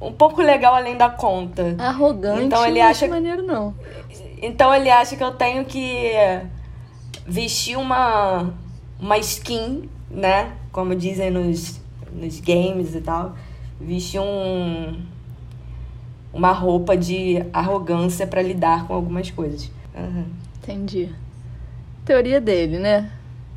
Um 0.00 0.12
pouco 0.12 0.42
legal 0.42 0.74
além 0.74 0.96
da 0.96 1.08
conta. 1.08 1.76
Arrogante 1.78 2.42
então, 2.42 2.66
ele 2.66 2.80
acha 2.80 3.06
maneiro, 3.06 3.42
não. 3.42 3.74
Então 4.42 4.74
ele 4.74 4.90
acha 4.90 5.16
que 5.16 5.24
eu 5.24 5.32
tenho 5.32 5.64
que 5.64 6.12
vestir 7.26 7.78
uma, 7.78 8.52
uma 9.00 9.16
skin 9.16 9.88
né? 10.14 10.52
Como 10.72 10.94
dizem 10.94 11.30
nos, 11.30 11.80
nos 12.12 12.40
games 12.40 12.94
e 12.94 13.00
tal, 13.00 13.34
vestir 13.80 14.20
um, 14.20 15.00
uma 16.32 16.52
roupa 16.52 16.96
de 16.96 17.44
arrogância 17.52 18.26
para 18.26 18.40
lidar 18.40 18.86
com 18.86 18.94
algumas 18.94 19.30
coisas. 19.30 19.70
Uhum. 19.94 20.26
Entendi. 20.62 21.10
Teoria 22.04 22.40
dele, 22.40 22.78
né? 22.78 23.10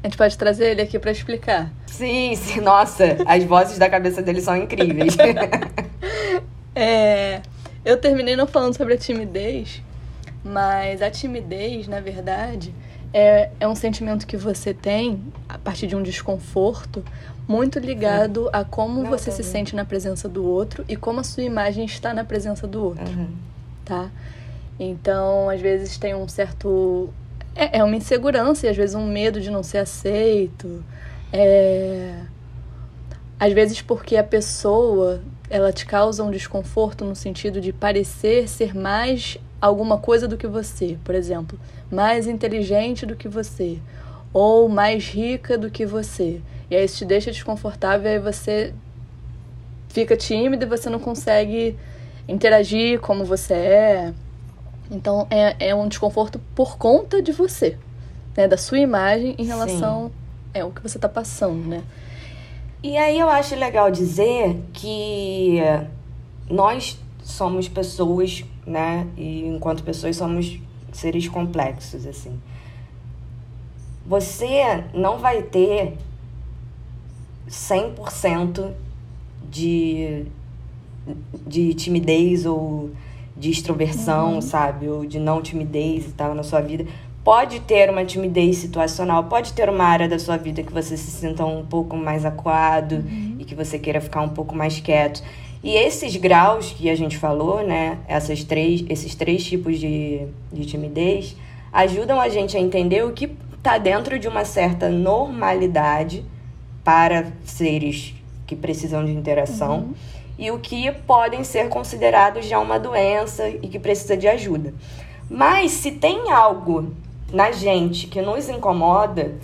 A 0.03 0.07
gente 0.07 0.17
pode 0.17 0.37
trazer 0.37 0.71
ele 0.71 0.81
aqui 0.81 0.97
para 0.99 1.11
explicar. 1.11 1.69
Sim, 1.87 2.35
sim. 2.35 2.61
Nossa, 2.61 3.17
as 3.25 3.43
vozes 3.43 3.77
da 3.77 3.89
cabeça 3.89 4.21
dele 4.21 4.41
são 4.41 4.55
incríveis. 4.55 5.17
é, 6.75 7.41
eu 7.83 7.97
terminei 7.97 8.35
não 8.35 8.47
falando 8.47 8.75
sobre 8.75 8.93
a 8.93 8.97
timidez, 8.97 9.81
mas 10.43 11.01
a 11.01 11.09
timidez, 11.09 11.87
na 11.87 11.99
verdade, 11.99 12.73
é, 13.13 13.49
é 13.59 13.67
um 13.67 13.75
sentimento 13.75 14.27
que 14.27 14.37
você 14.37 14.73
tem 14.73 15.21
a 15.47 15.57
partir 15.57 15.87
de 15.87 15.95
um 15.95 16.03
desconforto 16.03 17.03
muito 17.47 17.79
ligado 17.79 18.43
Sim. 18.43 18.49
a 18.53 18.63
como 18.63 19.03
Não, 19.03 19.09
você 19.09 19.31
se 19.31 19.43
sente 19.43 19.75
na 19.75 19.85
presença 19.85 20.27
do 20.27 20.45
outro 20.45 20.83
e 20.87 20.95
como 20.95 21.21
a 21.21 21.23
sua 21.23 21.43
imagem 21.43 21.85
está 21.85 22.13
na 22.13 22.23
presença 22.23 22.67
do 22.67 22.83
outro, 22.83 23.07
uhum. 23.07 23.29
tá? 23.85 24.09
Então, 24.79 25.49
às 25.49 25.61
vezes 25.61 25.97
tem 25.97 26.13
um 26.13 26.27
certo... 26.27 27.09
É, 27.57 27.79
é 27.79 27.83
uma 27.83 27.95
insegurança 27.95 28.67
e 28.67 28.69
às 28.69 28.77
vezes 28.77 28.95
um 28.95 29.07
medo 29.07 29.41
de 29.41 29.49
não 29.49 29.63
ser 29.63 29.79
aceito. 29.79 30.83
É... 31.33 32.13
Às 33.39 33.51
vezes 33.51 33.81
porque 33.81 34.15
a 34.15 34.23
pessoa, 34.23 35.21
ela 35.49 35.73
te 35.73 35.85
causa 35.85 36.23
um 36.23 36.29
desconforto 36.29 37.03
no 37.03 37.15
sentido 37.15 37.59
de 37.59 37.73
parecer 37.73 38.47
ser 38.47 38.75
mais 38.75 39.39
alguma 39.59 39.97
coisa 39.97 40.27
do 40.27 40.37
que 40.37 40.45
você, 40.45 40.97
por 41.03 41.15
exemplo, 41.15 41.59
mais 41.91 42.27
inteligente 42.27 43.07
do 43.07 43.15
que 43.15 43.27
você 43.27 43.79
ou 44.31 44.69
mais 44.69 45.05
rica 45.05 45.57
do 45.57 45.71
que 45.71 45.83
você. 45.83 46.41
E 46.69 46.75
aí 46.75 46.85
isso 46.85 46.97
te 46.97 47.05
deixa 47.05 47.31
desconfortável 47.31 48.11
e 48.11 48.19
você 48.19 48.71
fica 49.89 50.15
tímido 50.15 50.63
e 50.63 50.67
você 50.67 50.91
não 50.91 50.99
consegue 50.99 51.75
interagir 52.27 52.99
como 52.99 53.25
você 53.25 53.53
é. 53.53 54.13
Então 54.89 55.27
é, 55.29 55.69
é 55.69 55.75
um 55.75 55.87
desconforto 55.87 56.39
por 56.55 56.77
conta 56.77 57.21
de 57.21 57.31
você, 57.31 57.77
né? 58.35 58.47
Da 58.47 58.57
sua 58.57 58.79
imagem 58.79 59.35
em 59.37 59.45
relação 59.45 60.11
é 60.53 60.63
o 60.63 60.71
que 60.71 60.81
você 60.81 60.97
está 60.97 61.09
passando, 61.09 61.67
né? 61.67 61.83
E 62.81 62.97
aí 62.97 63.19
eu 63.19 63.29
acho 63.29 63.55
legal 63.55 63.91
dizer 63.91 64.59
que 64.73 65.59
nós 66.49 66.97
somos 67.23 67.67
pessoas, 67.67 68.45
né? 68.65 69.07
E 69.17 69.45
enquanto 69.45 69.83
pessoas 69.83 70.15
somos 70.15 70.59
seres 70.93 71.27
complexos, 71.27 72.05
assim. 72.05 72.39
Você 74.05 74.85
não 74.93 75.17
vai 75.17 75.41
ter 75.43 75.97
100% 77.49 78.71
de, 79.49 80.25
de 81.45 81.73
timidez 81.73 82.45
ou 82.45 82.91
de 83.37 83.51
extroversão, 83.51 84.35
uhum. 84.35 84.41
sabe? 84.41 84.87
Ou 84.87 85.05
de 85.05 85.19
não 85.19 85.41
timidez 85.41 86.07
e 86.07 86.11
tal 86.11 86.33
na 86.33 86.43
sua 86.43 86.59
vida. 86.59 86.85
Pode 87.23 87.59
ter 87.61 87.89
uma 87.89 88.05
timidez 88.05 88.57
situacional, 88.57 89.25
pode 89.25 89.53
ter 89.53 89.69
uma 89.69 89.83
área 89.83 90.07
da 90.07 90.17
sua 90.17 90.37
vida 90.37 90.63
que 90.63 90.71
você 90.71 90.95
se 90.95 91.11
sinta 91.11 91.45
um 91.45 91.65
pouco 91.65 91.95
mais 91.95 92.25
acuado 92.25 92.95
uhum. 92.95 93.35
e 93.39 93.45
que 93.45 93.53
você 93.53 93.77
queira 93.77 93.99
ficar 93.99 94.21
um 94.21 94.29
pouco 94.29 94.55
mais 94.55 94.79
quieto. 94.79 95.21
E 95.63 95.75
esses 95.75 96.15
graus 96.15 96.71
que 96.71 96.89
a 96.89 96.95
gente 96.95 97.17
falou, 97.17 97.65
né? 97.65 97.97
Essas 98.07 98.43
três, 98.43 98.85
esses 98.89 99.13
três 99.13 99.43
tipos 99.43 99.77
de, 99.79 100.25
de 100.53 100.65
timidez 100.65 101.35
ajudam 101.73 102.19
a 102.19 102.29
gente 102.29 102.55
a 102.55 102.59
entender 102.59 103.03
o 103.03 103.11
que 103.11 103.29
está 103.57 103.77
dentro 103.77 104.17
de 104.17 104.27
uma 104.27 104.45
certa 104.45 104.89
normalidade 104.89 106.23
para 106.83 107.27
seres 107.43 108.13
que 108.45 108.55
precisam 108.55 109.03
de 109.03 109.11
interação. 109.11 109.79
Uhum 109.79 109.93
e 110.37 110.51
o 110.51 110.59
que 110.59 110.91
podem 110.91 111.43
ser 111.43 111.69
considerados 111.69 112.45
já 112.45 112.59
uma 112.59 112.79
doença 112.79 113.49
e 113.49 113.67
que 113.67 113.79
precisa 113.79 114.15
de 114.15 114.27
ajuda. 114.27 114.73
Mas 115.29 115.71
se 115.71 115.91
tem 115.91 116.31
algo 116.31 116.93
na 117.33 117.51
gente 117.51 118.07
que 118.07 118.21
nos 118.21 118.47
incomoda, 118.47 119.35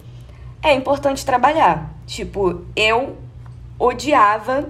é 0.61 0.73
importante 0.73 1.25
trabalhar. 1.25 1.93
Tipo, 2.05 2.61
eu 2.75 3.17
odiava. 3.77 4.69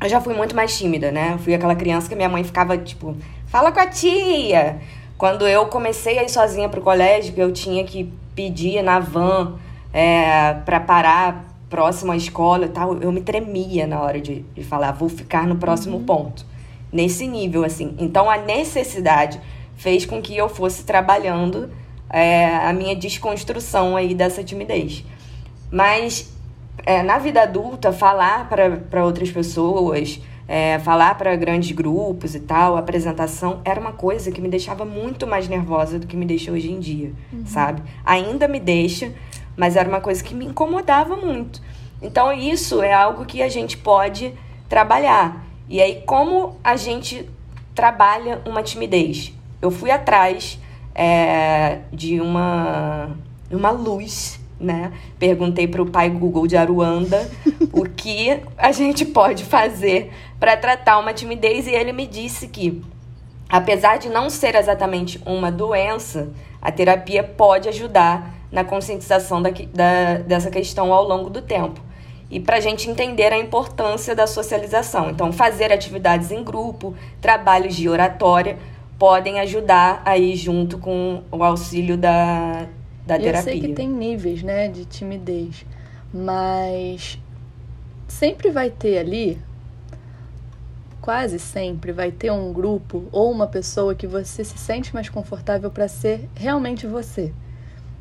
Eu 0.00 0.08
já 0.08 0.20
fui 0.20 0.34
muito 0.34 0.54
mais 0.54 0.76
tímida, 0.76 1.10
né? 1.10 1.32
Eu 1.34 1.38
fui 1.38 1.54
aquela 1.54 1.74
criança 1.74 2.08
que 2.08 2.14
minha 2.14 2.28
mãe 2.28 2.44
ficava, 2.44 2.76
tipo, 2.76 3.16
fala 3.46 3.72
com 3.72 3.80
a 3.80 3.86
tia. 3.86 4.80
Quando 5.16 5.46
eu 5.46 5.66
comecei 5.66 6.18
a 6.18 6.24
ir 6.24 6.28
sozinha 6.28 6.68
pro 6.68 6.82
colégio, 6.82 7.32
eu 7.36 7.52
tinha 7.52 7.84
que 7.84 8.12
pedir 8.34 8.82
na 8.82 8.98
van 8.98 9.54
é, 9.92 10.54
para 10.64 10.80
parar 10.80 11.53
próximo 11.74 12.12
à 12.12 12.16
escola 12.16 12.66
e 12.66 12.68
tal, 12.68 12.96
eu 13.02 13.10
me 13.10 13.20
tremia 13.20 13.84
na 13.84 14.00
hora 14.00 14.20
de, 14.20 14.42
de 14.54 14.62
falar, 14.62 14.92
vou 14.92 15.08
ficar 15.08 15.44
no 15.44 15.56
próximo 15.56 15.96
uhum. 15.96 16.04
ponto. 16.04 16.46
Nesse 16.92 17.26
nível, 17.26 17.64
assim. 17.64 17.96
Então, 17.98 18.30
a 18.30 18.36
necessidade 18.36 19.40
fez 19.74 20.06
com 20.06 20.22
que 20.22 20.36
eu 20.36 20.48
fosse 20.48 20.84
trabalhando 20.84 21.68
é, 22.08 22.46
a 22.58 22.72
minha 22.72 22.94
desconstrução 22.94 23.96
aí 23.96 24.14
dessa 24.14 24.44
timidez. 24.44 25.04
Mas, 25.68 26.32
é, 26.86 27.02
na 27.02 27.18
vida 27.18 27.42
adulta, 27.42 27.92
falar 27.92 28.48
para 28.48 29.04
outras 29.04 29.32
pessoas, 29.32 30.20
é, 30.46 30.78
falar 30.78 31.18
para 31.18 31.34
grandes 31.34 31.72
grupos 31.72 32.36
e 32.36 32.40
tal, 32.40 32.76
apresentação, 32.76 33.60
era 33.64 33.80
uma 33.80 33.92
coisa 33.92 34.30
que 34.30 34.40
me 34.40 34.48
deixava 34.48 34.84
muito 34.84 35.26
mais 35.26 35.48
nervosa 35.48 35.98
do 35.98 36.06
que 36.06 36.16
me 36.16 36.24
deixa 36.24 36.52
hoje 36.52 36.70
em 36.70 36.78
dia, 36.78 37.12
uhum. 37.32 37.44
sabe? 37.44 37.82
Ainda 38.04 38.46
me 38.46 38.60
deixa, 38.60 39.12
mas 39.56 39.76
era 39.76 39.88
uma 39.88 40.00
coisa 40.00 40.22
que 40.22 40.34
me 40.34 40.46
incomodava 40.46 41.16
muito. 41.16 41.60
Então, 42.02 42.32
isso 42.32 42.82
é 42.82 42.92
algo 42.92 43.24
que 43.24 43.42
a 43.42 43.48
gente 43.48 43.76
pode 43.76 44.34
trabalhar. 44.68 45.44
E 45.68 45.80
aí, 45.80 46.02
como 46.06 46.56
a 46.62 46.76
gente 46.76 47.28
trabalha 47.74 48.42
uma 48.44 48.62
timidez? 48.62 49.32
Eu 49.62 49.70
fui 49.70 49.90
atrás 49.90 50.58
é, 50.94 51.80
de 51.92 52.20
uma, 52.20 53.10
uma 53.50 53.70
luz, 53.70 54.40
né? 54.60 54.92
Perguntei 55.18 55.66
para 55.66 55.82
o 55.82 55.90
pai 55.90 56.10
Google 56.10 56.46
de 56.46 56.56
Aruanda 56.56 57.30
o 57.72 57.84
que 57.88 58.40
a 58.56 58.72
gente 58.72 59.04
pode 59.04 59.44
fazer 59.44 60.12
para 60.38 60.56
tratar 60.56 60.98
uma 60.98 61.12
timidez 61.12 61.66
e 61.66 61.70
ele 61.70 61.92
me 61.92 62.06
disse 62.06 62.48
que, 62.48 62.82
apesar 63.48 63.98
de 63.98 64.08
não 64.08 64.28
ser 64.28 64.54
exatamente 64.54 65.20
uma 65.24 65.50
doença, 65.50 66.30
a 66.60 66.70
terapia 66.70 67.24
pode 67.24 67.68
ajudar 67.68 68.33
na 68.54 68.62
conscientização 68.62 69.42
da, 69.42 69.50
da, 69.50 70.18
dessa 70.18 70.48
questão 70.48 70.92
ao 70.92 71.06
longo 71.06 71.28
do 71.28 71.42
tempo. 71.42 71.80
E 72.30 72.38
para 72.38 72.56
a 72.56 72.60
gente 72.60 72.88
entender 72.88 73.32
a 73.32 73.36
importância 73.38 74.14
da 74.14 74.26
socialização. 74.28 75.10
Então, 75.10 75.32
fazer 75.32 75.72
atividades 75.72 76.30
em 76.30 76.42
grupo, 76.42 76.94
trabalhos 77.20 77.74
de 77.74 77.88
oratória, 77.88 78.56
podem 78.96 79.40
ajudar 79.40 80.00
aí 80.04 80.36
junto 80.36 80.78
com 80.78 81.22
o 81.32 81.42
auxílio 81.42 81.96
da, 81.96 82.66
da 83.04 83.18
terapia. 83.18 83.30
Eu 83.38 83.42
sei 83.42 83.60
que 83.60 83.72
tem 83.72 83.88
níveis, 83.88 84.42
né, 84.42 84.68
de 84.68 84.84
timidez, 84.84 85.66
mas 86.12 87.18
sempre 88.06 88.50
vai 88.50 88.70
ter 88.70 88.98
ali, 88.98 89.38
quase 91.00 91.40
sempre 91.40 91.90
vai 91.90 92.12
ter 92.12 92.30
um 92.30 92.52
grupo 92.52 93.04
ou 93.10 93.32
uma 93.32 93.48
pessoa 93.48 93.96
que 93.96 94.06
você 94.06 94.44
se 94.44 94.56
sente 94.56 94.94
mais 94.94 95.08
confortável 95.08 95.70
para 95.70 95.88
ser 95.88 96.28
realmente 96.36 96.86
você 96.86 97.32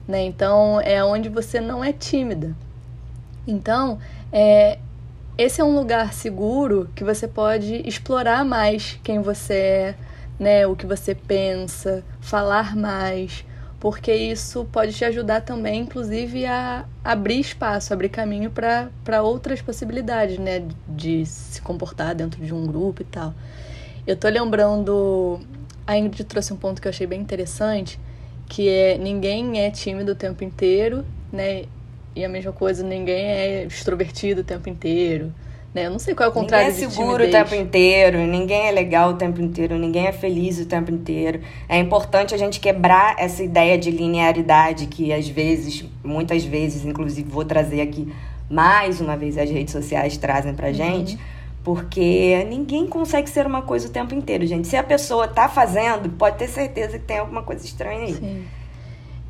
né? 0.08 0.24
Então 0.24 0.80
é 0.82 1.04
onde 1.04 1.30
você 1.30 1.60
não 1.60 1.84
é 1.84 1.92
tímida. 1.94 2.56
Então, 3.46 4.00
é, 4.32 4.80
esse 5.38 5.60
é 5.60 5.64
um 5.64 5.76
lugar 5.76 6.14
seguro 6.14 6.90
que 6.96 7.04
você 7.04 7.28
pode 7.28 7.88
explorar 7.88 8.46
mais 8.46 9.00
quem 9.04 9.22
você 9.22 9.54
é, 9.54 9.96
né? 10.40 10.68
O 10.68 10.76
que 10.76 10.86
você 10.86 11.14
pensa, 11.14 12.04
falar 12.22 12.76
mais, 12.76 13.46
porque 13.80 14.14
isso 14.14 14.66
pode 14.72 14.94
te 14.94 15.04
ajudar 15.04 15.42
também, 15.42 15.82
inclusive, 15.82 16.46
a 16.46 16.86
abrir 17.04 17.40
espaço, 17.40 17.94
abrir 17.94 18.10
caminho 18.10 18.50
para 18.50 19.22
outras 19.22 19.62
possibilidades, 19.62 20.38
né? 20.38 20.66
De 20.88 21.26
se 21.26 21.62
comportar 21.62 22.16
dentro 22.16 22.44
de 22.44 22.54
um 22.54 22.66
grupo 22.66 23.02
e 23.02 23.06
tal. 23.06 23.34
Eu 24.08 24.16
tô 24.16 24.28
lembrando. 24.30 25.40
A 25.86 25.98
Ingrid 25.98 26.24
trouxe 26.24 26.54
um 26.54 26.56
ponto 26.56 26.82
que 26.82 26.88
eu 26.88 26.92
achei 26.92 27.06
bem 27.06 27.20
interessante 27.20 28.00
que 28.54 28.70
é 28.70 29.00
ninguém 29.00 29.60
é 29.60 29.72
tímido 29.72 30.12
o 30.12 30.16
tempo 30.16 30.44
inteiro, 30.44 31.04
né? 31.32 31.64
E 32.16 32.24
a 32.24 32.30
mesma 32.30 32.52
coisa, 32.52 32.86
ninguém 32.86 33.26
é 33.26 33.64
extrovertido 33.64 34.42
o 34.42 34.44
tempo 34.44 34.70
inteiro. 34.70 35.34
Né? 35.74 35.88
Eu 35.88 35.90
não 35.90 35.98
sei 35.98 36.14
qual 36.14 36.30
é 36.30 36.32
o 36.32 36.32
contrário 36.32 36.72
ninguém 36.72 36.86
é 36.86 36.90
seguro 36.92 37.26
o 37.26 37.32
tempo 37.32 37.56
inteiro, 37.56 38.20
ninguém 38.20 38.68
é 38.68 38.72
legal 38.72 39.10
o 39.10 39.14
tempo 39.16 39.42
inteiro, 39.42 39.76
ninguém 39.80 40.06
é 40.06 40.12
feliz 40.12 40.60
o 40.60 40.68
tempo 40.68 40.92
inteiro. 40.92 41.42
É 41.68 41.80
importante 41.80 42.36
a 42.36 42.38
gente 42.38 42.60
quebrar 42.60 43.16
essa 43.18 43.44
ideia 43.44 43.76
de 43.76 43.90
linearidade 43.90 44.86
que 44.86 45.12
às 45.12 45.28
vezes, 45.28 45.84
muitas 46.04 46.46
vezes, 46.46 46.86
inclusive 46.86 47.28
vou 47.28 47.44
trazer 47.44 47.82
aqui 47.82 48.14
mais 48.48 49.02
uma 49.02 49.18
vez 49.18 49.36
as 49.36 49.50
redes 49.50 49.72
sociais 49.72 50.16
trazem 50.16 50.54
pra 50.54 50.68
uhum. 50.68 50.74
Porque 51.64 52.44
ninguém 52.46 52.86
consegue 52.88 53.30
ser 53.30 53.46
uma 53.46 53.62
coisa 53.62 53.88
o 53.88 53.92
tempo 53.92 54.14
inteiro, 54.14 54.46
gente. 54.46 54.68
Se 54.68 54.76
a 54.76 54.84
pessoa 54.84 55.28
tá 55.28 55.48
fazendo, 55.48 56.10
pode 56.10 56.38
ter 56.38 56.48
certeza 56.48 57.00
que 57.00 57.06
tem 57.06 57.20
alguma 57.20 57.44
coisa 57.44 57.66
estranha 57.66 58.06
aí. 58.06 58.14
Sim. 58.14 58.46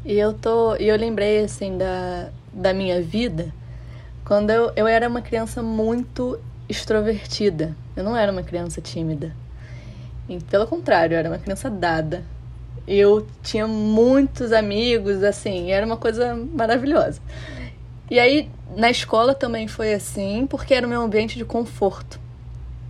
E 0.03 0.17
eu 0.17 0.33
tô. 0.33 0.75
E 0.77 0.87
eu 0.87 0.97
lembrei, 0.97 1.43
assim, 1.43 1.77
da, 1.77 2.29
da 2.51 2.73
minha 2.73 3.01
vida 3.01 3.53
quando 4.25 4.49
eu, 4.49 4.71
eu 4.75 4.87
era 4.87 5.07
uma 5.07 5.21
criança 5.21 5.61
muito 5.61 6.39
extrovertida. 6.67 7.75
Eu 7.95 8.03
não 8.03 8.15
era 8.15 8.31
uma 8.31 8.41
criança 8.41 8.81
tímida. 8.81 9.35
E, 10.27 10.39
pelo 10.45 10.65
contrário, 10.65 11.15
eu 11.15 11.19
era 11.19 11.29
uma 11.29 11.37
criança 11.37 11.69
dada. 11.69 12.23
Eu 12.87 13.27
tinha 13.41 13.67
muitos 13.67 14.51
amigos, 14.51 15.23
assim, 15.23 15.71
era 15.71 15.85
uma 15.85 15.97
coisa 15.97 16.35
maravilhosa. 16.35 17.21
E 18.09 18.19
aí, 18.19 18.49
na 18.75 18.89
escola 18.89 19.33
também 19.33 19.67
foi 19.67 19.93
assim, 19.93 20.47
porque 20.47 20.73
era 20.73 20.85
o 20.87 20.89
meu 20.89 21.01
ambiente 21.01 21.37
de 21.37 21.45
conforto 21.45 22.19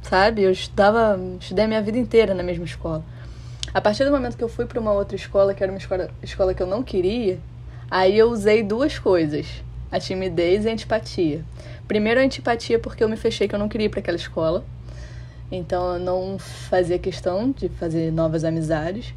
sabe? 0.04 0.44
Eu 0.44 0.52
estudava, 0.52 1.20
estudei 1.40 1.66
a 1.66 1.68
minha 1.68 1.82
vida 1.82 1.98
inteira 1.98 2.34
na 2.34 2.44
mesma 2.44 2.66
escola. 2.66 3.04
A 3.74 3.82
partir 3.82 4.06
do 4.06 4.12
momento 4.12 4.38
que 4.38 4.44
eu 4.44 4.50
fui 4.50 4.66
para 4.66 4.80
uma 4.80 4.92
outra 4.92 5.16
escola, 5.16 5.54
que 5.54 5.64
era 5.64 5.72
uma 5.72 5.80
escola, 5.80 6.10
escola 6.22 6.54
que 6.54 6.62
eu 6.62 6.68
não 6.68 6.84
queria, 6.84 7.40
aí 7.90 8.18
eu 8.18 8.30
usei 8.30 8.62
duas 8.62 9.00
coisas: 9.00 9.48
a 9.92 10.00
timidez 10.00 10.66
e 10.66 10.70
a 10.70 10.74
antipatia. 10.74 11.44
Primeiro, 11.88 12.20
a 12.20 12.24
antipatia, 12.24 12.78
porque 12.78 13.04
eu 13.04 13.10
me 13.10 13.18
fechei 13.18 13.48
que 13.48 13.56
eu 13.56 13.60
não 13.60 13.68
queria 13.68 13.88
ir 13.88 13.90
para 13.90 14.00
aquela 14.00 14.18
escola. 14.18 14.64
Então, 15.52 15.96
eu 15.96 16.00
não 16.00 16.40
fazia 16.40 16.98
questão 16.98 17.52
de 17.52 17.70
fazer 17.70 18.12
novas 18.12 18.44
amizades. 18.44 19.14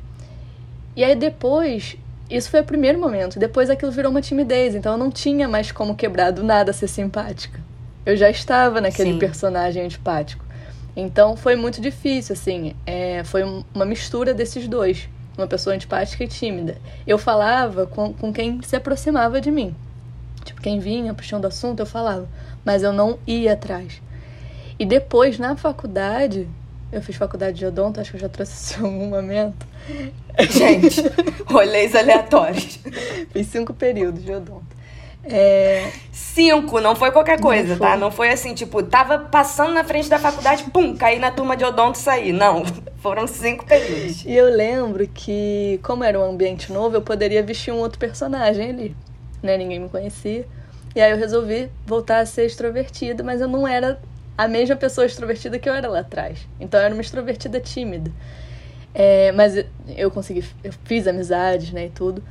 E 0.94 1.04
aí, 1.04 1.14
depois, 1.14 1.96
isso 2.28 2.50
foi 2.50 2.60
o 2.60 2.64
primeiro 2.64 2.98
momento. 2.98 3.38
Depois, 3.38 3.70
aquilo 3.70 3.92
virou 3.92 4.10
uma 4.10 4.20
timidez. 4.20 4.74
Então, 4.74 4.92
eu 4.92 4.98
não 4.98 5.10
tinha 5.10 5.48
mais 5.48 5.70
como 5.72 5.94
quebrar 5.94 6.30
do 6.30 6.42
nada 6.42 6.72
ser 6.72 6.88
simpática. 6.88 7.60
Eu 8.04 8.16
já 8.16 8.28
estava 8.28 8.80
naquele 8.80 9.12
Sim. 9.12 9.18
personagem 9.18 9.84
antipático. 9.84 10.45
Então 10.96 11.36
foi 11.36 11.54
muito 11.54 11.80
difícil, 11.80 12.32
assim. 12.32 12.74
É, 12.86 13.22
foi 13.22 13.42
uma 13.74 13.84
mistura 13.84 14.32
desses 14.32 14.66
dois. 14.66 15.08
Uma 15.36 15.46
pessoa 15.46 15.76
antipática 15.76 16.24
e 16.24 16.28
tímida. 16.28 16.78
Eu 17.06 17.18
falava 17.18 17.86
com, 17.86 18.14
com 18.14 18.32
quem 18.32 18.62
se 18.62 18.74
aproximava 18.74 19.38
de 19.38 19.50
mim. 19.50 19.76
Tipo, 20.42 20.62
quem 20.62 20.78
vinha 20.78 21.12
puxando 21.12 21.44
assunto, 21.44 21.80
eu 21.80 21.86
falava. 21.86 22.26
Mas 22.64 22.82
eu 22.82 22.92
não 22.92 23.18
ia 23.26 23.52
atrás. 23.52 24.00
E 24.78 24.86
depois, 24.86 25.38
na 25.38 25.54
faculdade, 25.54 26.48
eu 26.90 27.02
fiz 27.02 27.16
faculdade 27.16 27.58
de 27.58 27.66
odonto, 27.66 28.00
acho 28.00 28.10
que 28.10 28.16
eu 28.16 28.20
já 28.20 28.28
trouxe 28.28 28.52
isso 28.56 28.80
em 28.80 28.84
algum 28.84 29.08
momento. 29.08 29.66
Gente, 30.50 31.02
rolês 31.46 31.94
aleatórios. 31.94 32.78
fiz 33.30 33.46
cinco 33.48 33.74
períodos 33.74 34.24
de 34.24 34.32
odonto. 34.32 34.75
É... 35.28 35.90
Cinco, 36.12 36.80
não 36.80 36.94
foi 36.94 37.10
qualquer 37.10 37.40
coisa, 37.40 37.70
Não 37.70 37.76
foi. 37.76 37.86
tá? 37.88 37.96
Não 37.96 38.10
foi 38.10 38.28
assim, 38.30 38.54
tipo, 38.54 38.82
tava 38.82 39.18
passando 39.18 39.72
na 39.72 39.82
frente 39.84 40.08
da 40.08 40.18
faculdade, 40.18 40.64
pum, 40.64 40.94
caí 40.96 41.18
na 41.18 41.30
turma 41.30 41.56
de 41.56 41.64
odonto 41.64 41.98
e 41.98 42.02
saí. 42.02 42.32
Não, 42.32 42.62
foram 42.98 43.26
cinco 43.26 43.64
períodos. 43.64 44.24
E 44.24 44.34
eu 44.34 44.46
lembro 44.54 45.06
que, 45.08 45.80
como 45.82 46.04
era 46.04 46.18
um 46.20 46.24
ambiente 46.30 46.72
novo, 46.72 46.96
eu 46.96 47.02
poderia 47.02 47.42
vestir 47.42 47.72
um 47.72 47.78
outro 47.78 47.98
personagem 47.98 48.70
ali. 48.70 48.96
Né? 49.42 49.56
Ninguém 49.56 49.80
me 49.80 49.88
conhecia. 49.88 50.46
E 50.94 51.00
aí 51.00 51.10
eu 51.10 51.16
resolvi 51.18 51.68
voltar 51.86 52.20
a 52.20 52.26
ser 52.26 52.46
extrovertida, 52.46 53.22
mas 53.22 53.40
eu 53.40 53.48
não 53.48 53.66
era 53.68 53.98
a 54.36 54.46
mesma 54.48 54.76
pessoa 54.76 55.06
extrovertida 55.06 55.58
que 55.58 55.68
eu 55.68 55.74
era 55.74 55.88
lá 55.88 56.00
atrás. 56.00 56.46
Então 56.60 56.78
eu 56.80 56.84
era 56.86 56.94
uma 56.94 57.00
extrovertida 57.02 57.60
tímida. 57.60 58.10
É, 58.94 59.30
mas 59.32 59.56
eu- 59.56 59.66
eu 59.96 60.10
consegui, 60.10 60.42
eu 60.64 60.72
fiz 60.84 61.06
amizades, 61.06 61.70
né, 61.72 61.86
e 61.86 61.90
tudo. 61.90 62.22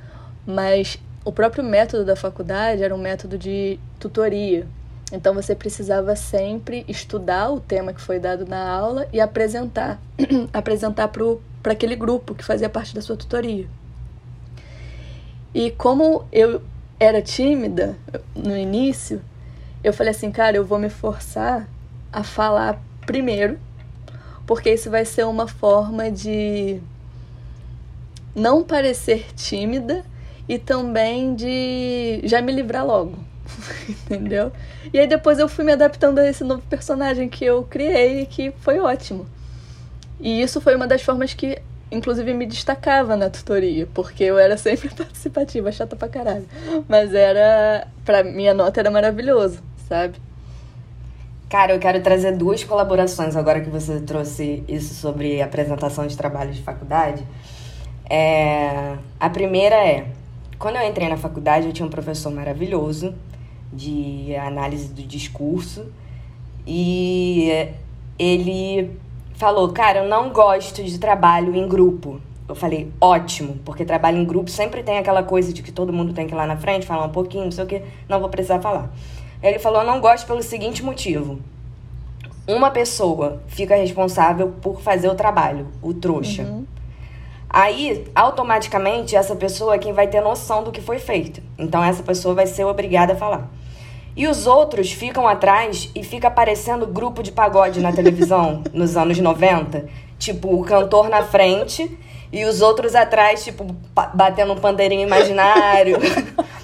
Mas 0.48 0.98
o 1.26 1.32
próprio 1.32 1.64
método 1.64 2.06
da 2.06 2.16
faculdade 2.16 2.84
era 2.84 2.94
um 2.94 3.00
método 3.00 3.36
de 3.36 3.80
tutoria. 4.00 4.68
Então 5.12 5.34
você 5.34 5.56
precisava 5.56 6.16
sempre 6.16 6.86
estudar 6.88 7.50
o 7.50 7.60
tema 7.60 7.94
que 7.94 8.00
foi 8.00 8.20
dado 8.20 8.46
na 8.46 8.70
aula 8.70 9.08
e 9.12 9.20
apresentar, 9.20 10.00
apresentar 10.54 11.08
para 11.08 11.74
aquele 11.74 11.96
grupo 11.96 12.36
que 12.36 12.46
fazia 12.46 12.70
parte 12.70 12.94
da 12.94 13.02
sua 13.02 13.18
tutoria. 13.18 13.68
E 15.54 15.72
como 15.72 16.26
eu 16.32 16.62
era 17.00 17.22
tímida 17.22 17.98
no 18.36 18.56
início, 18.56 19.22
eu 19.84 19.94
falei 19.94 20.12
assim, 20.12 20.32
cara, 20.32 20.58
eu 20.58 20.66
vou 20.66 20.78
me 20.78 20.90
forçar 20.90 21.68
a 22.14 22.24
falar 22.24 22.80
primeiro, 23.06 23.58
porque 24.46 24.72
isso 24.72 24.92
vai 24.92 25.06
ser 25.06 25.26
uma 25.26 25.48
forma 25.48 26.12
de 26.12 26.80
não 28.36 28.64
parecer 28.64 29.34
tímida 29.36 30.06
e 30.48 30.58
também 30.58 31.36
de 31.36 32.22
já 32.24 32.42
me 32.42 32.52
livrar 32.52 32.86
logo. 32.86 33.18
Entendeu? 33.90 34.52
E 34.94 35.00
aí 35.00 35.08
depois 35.08 35.40
eu 35.40 35.48
fui 35.48 35.64
me 35.64 35.72
adaptando 35.72 36.20
a 36.20 36.28
esse 36.28 36.44
novo 36.44 36.62
personagem 36.70 37.30
que 37.30 37.46
eu 37.46 37.64
criei 37.64 38.22
e 38.22 38.26
que 38.26 38.52
foi 38.62 38.80
ótimo. 38.80 39.26
E 40.20 40.42
isso 40.42 40.62
foi 40.62 40.76
uma 40.76 40.88
das 40.88 41.02
formas 41.02 41.34
que, 41.34 41.62
inclusive, 41.92 42.34
me 42.34 42.46
destacava 42.46 43.16
na 43.16 43.30
tutoria, 43.30 43.88
porque 43.94 44.24
eu 44.24 44.38
era 44.40 44.58
sempre 44.58 44.90
participativa, 44.96 45.72
chata 45.72 45.96
pra 45.96 46.08
caralho. 46.08 46.46
Mas 46.88 47.14
era. 47.14 47.88
Pra 48.06 48.24
minha 48.24 48.54
nota 48.54 48.80
era 48.80 48.90
maravilhoso, 48.90 49.62
sabe? 49.90 50.16
Cara, 51.50 51.74
eu 51.74 51.80
quero 51.80 52.02
trazer 52.02 52.36
duas 52.36 52.64
colaborações 52.64 53.36
agora 53.36 53.62
que 53.62 53.70
você 53.70 54.00
trouxe 54.00 54.64
isso 54.68 54.96
sobre 54.96 55.42
apresentação 55.42 56.08
de 56.08 56.18
trabalho 56.18 56.52
de 56.52 56.62
faculdade. 56.62 57.26
É, 58.10 58.98
A 59.20 59.30
primeira 59.30 59.76
é, 59.76 60.08
quando 60.58 60.78
eu 60.78 60.88
entrei 60.88 61.10
na 61.10 61.18
faculdade, 61.18 61.68
eu 61.68 61.74
tinha 61.74 61.86
um 61.86 61.89
professor 61.89 62.32
maravilhoso 62.32 63.13
de 63.72 64.36
análise 64.36 64.94
do 64.94 65.04
discurso 65.04 65.91
e 66.65 67.70
ele 68.18 68.91
falou, 69.36 69.70
cara, 69.70 70.00
eu 70.00 70.10
não 70.10 70.32
gosto 70.32 70.84
de 70.84 70.98
trabalho 70.98 71.56
em 71.56 71.68
grupo. 71.68 72.22
Eu 72.48 72.56
falei, 72.56 72.91
ótimo, 73.02 73.58
porque 73.65 73.84
trabalho 73.84 74.18
em 74.18 74.26
grupo 74.26 74.50
sempre 74.50 74.84
tem 74.84 74.98
aquela 74.98 75.24
coisa 75.24 75.52
de 75.52 75.63
que 75.63 75.72
todo 75.72 75.91
mundo 75.91 76.13
tem 76.13 76.28
que 76.28 76.34
ir 76.34 76.38
lá 76.38 76.46
na 76.46 76.56
frente, 76.56 76.86
falar 76.86 77.06
um 77.06 77.10
pouquinho, 77.10 77.46
não 77.46 77.52
sei 77.52 77.63
o 77.63 77.68
que, 77.68 77.82
não 78.08 78.20
vou 78.20 78.30
precisar 78.30 78.60
falar. 78.60 78.91
Ele 79.41 79.60
falou, 79.60 79.82
eu 79.82 79.88
não 79.88 80.00
gosto 80.00 80.26
pelo 80.26 80.41
seguinte 80.44 80.84
motivo. 80.84 81.39
Uma 82.48 82.70
pessoa 82.70 83.41
fica 83.48 83.76
responsável 83.76 84.54
por 84.62 84.80
fazer 84.82 85.10
o 85.10 85.15
trabalho, 85.15 85.68
o 85.82 85.94
trouxa. 85.94 86.44
Aí, 87.50 88.06
automaticamente, 88.14 89.16
essa 89.16 89.36
pessoa 89.36 89.76
é 89.76 89.78
quem 89.78 89.94
vai 89.94 90.08
ter 90.08 90.22
noção 90.22 90.64
do 90.64 90.72
que 90.72 90.82
foi 90.82 91.00
feito. 91.00 91.42
Então, 91.58 91.84
essa 91.84 92.04
pessoa 92.04 92.36
vai 92.36 92.48
ser 92.48 92.66
obrigada 92.66 93.14
a 93.14 93.16
falar. 93.16 93.48
E 94.16 94.28
os 94.28 94.48
outros 94.48 94.92
ficam 94.92 95.28
atrás 95.28 95.90
e 95.94 96.04
fica 96.04 96.28
aparecendo 96.28 96.88
grupo 96.88 97.22
de 97.22 97.32
pagode 97.32 97.82
na 97.82 97.92
televisão 97.92 98.64
nos 98.74 98.96
anos 98.96 99.20
90. 99.20 99.86
Tipo, 100.18 100.56
o 100.56 100.64
cantor 100.64 101.10
na 101.10 101.24
frente 101.24 101.98
e 102.32 102.46
os 102.46 102.62
outros 102.62 102.96
atrás, 102.96 103.44
tipo, 103.44 103.66
batendo 104.14 104.54
um 104.54 104.58
pandeirinho 104.58 105.06
imaginário, 105.06 105.98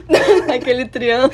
Aquele 0.53 0.85
triângulo. 0.87 1.31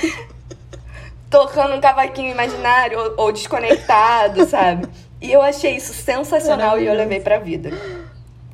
tocando 1.30 1.76
um 1.76 1.82
cavaquinho 1.82 2.32
imaginário 2.32 3.00
ou, 3.00 3.26
ou 3.26 3.32
desconectado, 3.32 4.46
sabe? 4.46 4.88
E 5.22 5.32
eu 5.32 5.42
achei 5.42 5.76
isso 5.76 5.94
sensacional 5.94 6.80
e 6.80 6.86
eu 6.86 6.94
levei 6.94 7.20
pra 7.20 7.40
vida. 7.40 7.72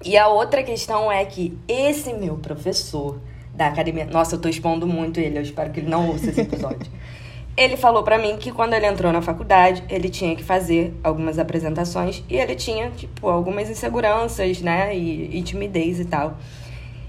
E 0.04 0.18
a 0.18 0.28
outra 0.28 0.62
questão 0.64 1.10
é 1.10 1.24
que 1.24 1.58
esse 1.68 2.14
meu 2.14 2.36
professor 2.36 3.20
da 3.54 3.68
academia. 3.68 4.06
Nossa, 4.06 4.36
eu 4.36 4.42
tô 4.42 4.50
expondo 4.50 4.86
muito 4.86 5.20
ele, 5.20 5.38
eu 5.38 5.42
espero 5.42 5.72
que 5.72 5.80
ele 5.80 5.90
não 5.90 6.10
ouça 6.10 6.30
esse 6.30 6.42
episódio. 6.42 6.92
ele 7.56 7.78
falou 7.78 8.04
pra 8.04 8.18
mim 8.18 8.36
que 8.38 8.52
quando 8.52 8.74
ele 8.74 8.86
entrou 8.86 9.14
na 9.14 9.22
faculdade, 9.22 9.84
ele 9.88 10.10
tinha 10.10 10.36
que 10.36 10.44
fazer 10.44 10.94
algumas 11.04 11.40
apresentações 11.40 12.24
e 12.28 12.36
ele 12.36 12.56
tinha, 12.56 12.90
tipo, 12.92 13.30
algumas 13.30 13.70
inseguranças, 13.70 14.60
né? 14.62 14.96
E, 14.96 15.38
e 15.38 15.42
timidez 15.44 16.00
e 16.00 16.06
tal. 16.06 16.38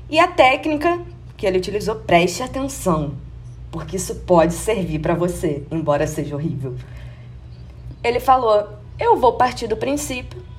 E 0.09 0.19
a 0.19 0.29
técnica 0.29 1.01
que 1.37 1.47
ele 1.47 1.59
utilizou, 1.59 1.97
preste 1.97 2.43
atenção, 2.43 3.15
porque 3.73 3.97
isso 3.97 4.15
pode 4.17 4.53
servir 4.53 5.01
pra 5.01 5.15
você, 5.15 5.65
embora 5.71 6.07
seja 6.07 6.37
horrível. 6.37 6.77
Ele 8.05 8.21
falou: 8.21 8.69
"Eu 9.01 9.17
vou 9.17 9.33
partir 9.33 9.67
do 9.67 9.77
princípio 9.77 10.54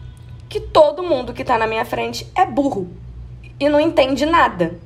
que 0.56 0.62
todo 0.62 1.04
mundo 1.04 1.34
que 1.34 1.44
tá 1.44 1.58
na 1.58 1.68
minha 1.68 1.84
frente 1.84 2.26
é 2.34 2.46
burro 2.46 2.90
e 3.60 3.68
não 3.68 3.78
entende 3.78 4.26
nada. 4.26 4.80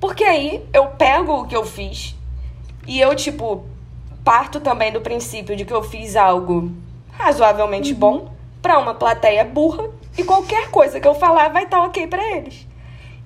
Porque 0.00 0.24
aí 0.24 0.64
eu 0.72 0.86
pego 0.86 1.34
o 1.34 1.46
que 1.46 1.54
eu 1.54 1.66
fiz 1.66 2.16
e 2.86 2.98
eu, 2.98 3.14
tipo, 3.14 3.66
parto 4.24 4.60
também 4.60 4.90
do 4.90 5.02
princípio 5.02 5.54
de 5.54 5.66
que 5.66 5.74
eu 5.74 5.82
fiz 5.82 6.16
algo 6.16 6.72
razoavelmente 7.12 7.92
bom 7.92 8.32
pra 8.62 8.78
uma 8.78 8.94
plateia 8.94 9.44
burra 9.44 9.90
e 10.16 10.24
qualquer 10.24 10.70
coisa 10.70 10.98
que 10.98 11.06
eu 11.06 11.14
falar 11.14 11.50
vai 11.50 11.64
estar 11.64 11.84
ok 11.84 12.06
pra 12.06 12.24
eles. 12.34 12.66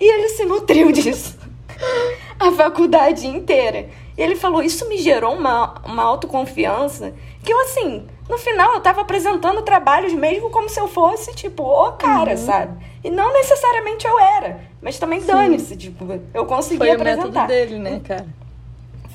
E 0.01 0.13
ele 0.13 0.31
se 0.31 0.45
nutriu 0.45 0.91
disso 0.91 1.39
a 2.37 2.51
faculdade 2.51 3.29
inteira. 3.29 3.89
E 4.17 4.21
ele 4.21 4.35
falou, 4.35 4.61
isso 4.61 4.89
me 4.89 4.99
gerou 4.99 5.37
uma, 5.37 5.81
uma 5.87 6.03
autoconfiança 6.03 7.15
que 7.45 7.53
eu, 7.53 7.61
assim, 7.61 8.09
no 8.29 8.39
final 8.39 8.75
eu 8.75 8.81
tava 8.81 9.01
apresentando 9.01 9.63
trabalhos 9.63 10.13
mesmo 10.13 10.51
como 10.51 10.69
se 10.69 10.79
eu 10.79 10.87
fosse, 10.89 11.35
tipo, 11.35 11.63
o 11.63 11.93
cara, 11.93 12.37
sabe? 12.37 12.77
E 13.03 13.11
não 13.11 13.33
necessariamente 13.33 14.07
eu 14.07 14.19
era, 14.19 14.61
mas 14.83 14.99
também 14.99 15.21
dane-se, 15.21 15.77
tipo, 15.77 16.05
eu 16.35 16.45
consegui 16.47 16.79
Foi 16.79 16.91
o 16.91 16.95
apresentar. 16.95 17.27
método 17.29 17.47
dele, 17.49 17.79
né, 17.79 18.01
cara? 18.05 18.27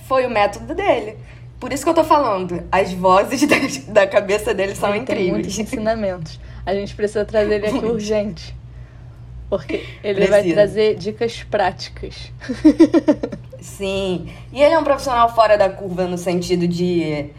Foi 0.07 0.25
o 0.25 0.29
método 0.29 0.73
dele. 0.73 1.17
Por 1.59 1.71
isso 1.71 1.83
que 1.83 1.89
eu 1.89 1.93
tô 1.93 2.03
falando, 2.03 2.63
as 2.71 2.91
vozes 2.91 3.41
da, 3.87 4.01
da 4.01 4.07
cabeça 4.07 4.53
dele 4.53 4.75
são 4.75 4.93
ele 4.93 5.05
tem 5.05 5.31
muitos 5.31 5.53
incríveis. 5.53 5.59
ensinamentos. 5.73 6.39
A 6.65 6.73
gente 6.73 6.95
precisa 6.95 7.23
trazer 7.23 7.55
ele 7.55 7.67
aqui 7.67 7.85
urgente. 7.85 8.55
Porque 9.49 9.85
ele 10.03 10.25
vai 10.27 10.43
trazer 10.51 10.95
dicas 10.95 11.43
práticas. 11.43 12.31
Sim. 13.61 14.29
E 14.51 14.61
ele 14.61 14.73
é 14.73 14.79
um 14.79 14.83
profissional 14.83 15.33
fora 15.33 15.57
da 15.57 15.69
curva 15.69 16.05
no 16.05 16.17
sentido 16.17 16.67
de, 16.67 17.29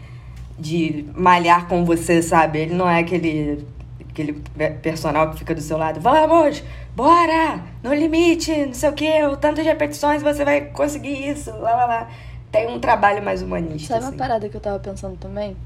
de 0.57 1.05
malhar 1.15 1.67
com 1.67 1.83
você, 1.85 2.21
sabe? 2.21 2.59
Ele 2.59 2.73
não 2.75 2.89
é 2.89 2.99
aquele, 2.99 3.65
aquele 4.09 4.33
pe- 4.33 4.71
personal 4.81 5.31
que 5.31 5.37
fica 5.39 5.53
do 5.53 5.61
seu 5.61 5.77
lado. 5.77 5.99
Vamos, 5.99 6.63
bora, 6.95 7.61
no 7.83 7.93
limite, 7.93 8.65
não 8.65 8.73
sei 8.73 8.89
o 8.89 8.93
quê, 8.93 9.23
o 9.25 9.35
tanto 9.37 9.55
de 9.55 9.61
repetições 9.63 10.21
você 10.23 10.45
vai 10.45 10.61
conseguir 10.61 11.27
isso, 11.29 11.51
lá, 11.51 11.75
lá, 11.75 11.85
lá. 11.85 12.09
Tem 12.51 12.67
um 12.69 12.79
trabalho 12.79 13.21
mais 13.23 13.41
humanista, 13.41 13.87
Sabe 13.95 14.01
uma 14.01 14.09
assim. 14.09 14.17
parada 14.17 14.47
que 14.47 14.55
eu 14.55 14.61
tava 14.61 14.79
pensando 14.79 15.17
também? 15.17 15.57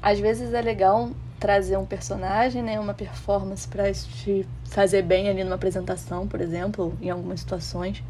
Às 0.00 0.20
vezes 0.20 0.52
é 0.54 0.60
legal 0.60 1.10
trazer 1.40 1.76
um 1.76 1.84
personagem, 1.84 2.62
né, 2.62 2.78
uma 2.78 2.94
performance 2.94 3.66
pra 3.66 3.92
te 3.92 4.46
fazer 4.70 5.02
bem 5.02 5.28
ali 5.28 5.42
numa 5.42 5.56
apresentação, 5.56 6.26
por 6.28 6.40
exemplo, 6.40 6.96
em 7.02 7.10
algumas 7.10 7.40
situações. 7.40 8.02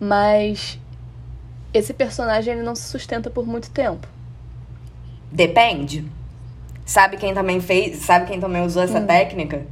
Mas 0.00 0.78
esse 1.74 1.92
personagem 1.92 2.54
ele 2.54 2.62
não 2.62 2.74
se 2.76 2.84
sustenta 2.84 3.28
por 3.30 3.44
muito 3.46 3.70
tempo. 3.70 4.06
Depende. 5.30 6.04
Sabe 6.84 7.16
quem 7.18 7.34
também 7.34 7.60
fez, 7.60 7.98
sabe 7.98 8.26
quem 8.26 8.40
também 8.40 8.62
usou 8.62 8.82
essa 8.82 9.00
técnica? 9.00 9.66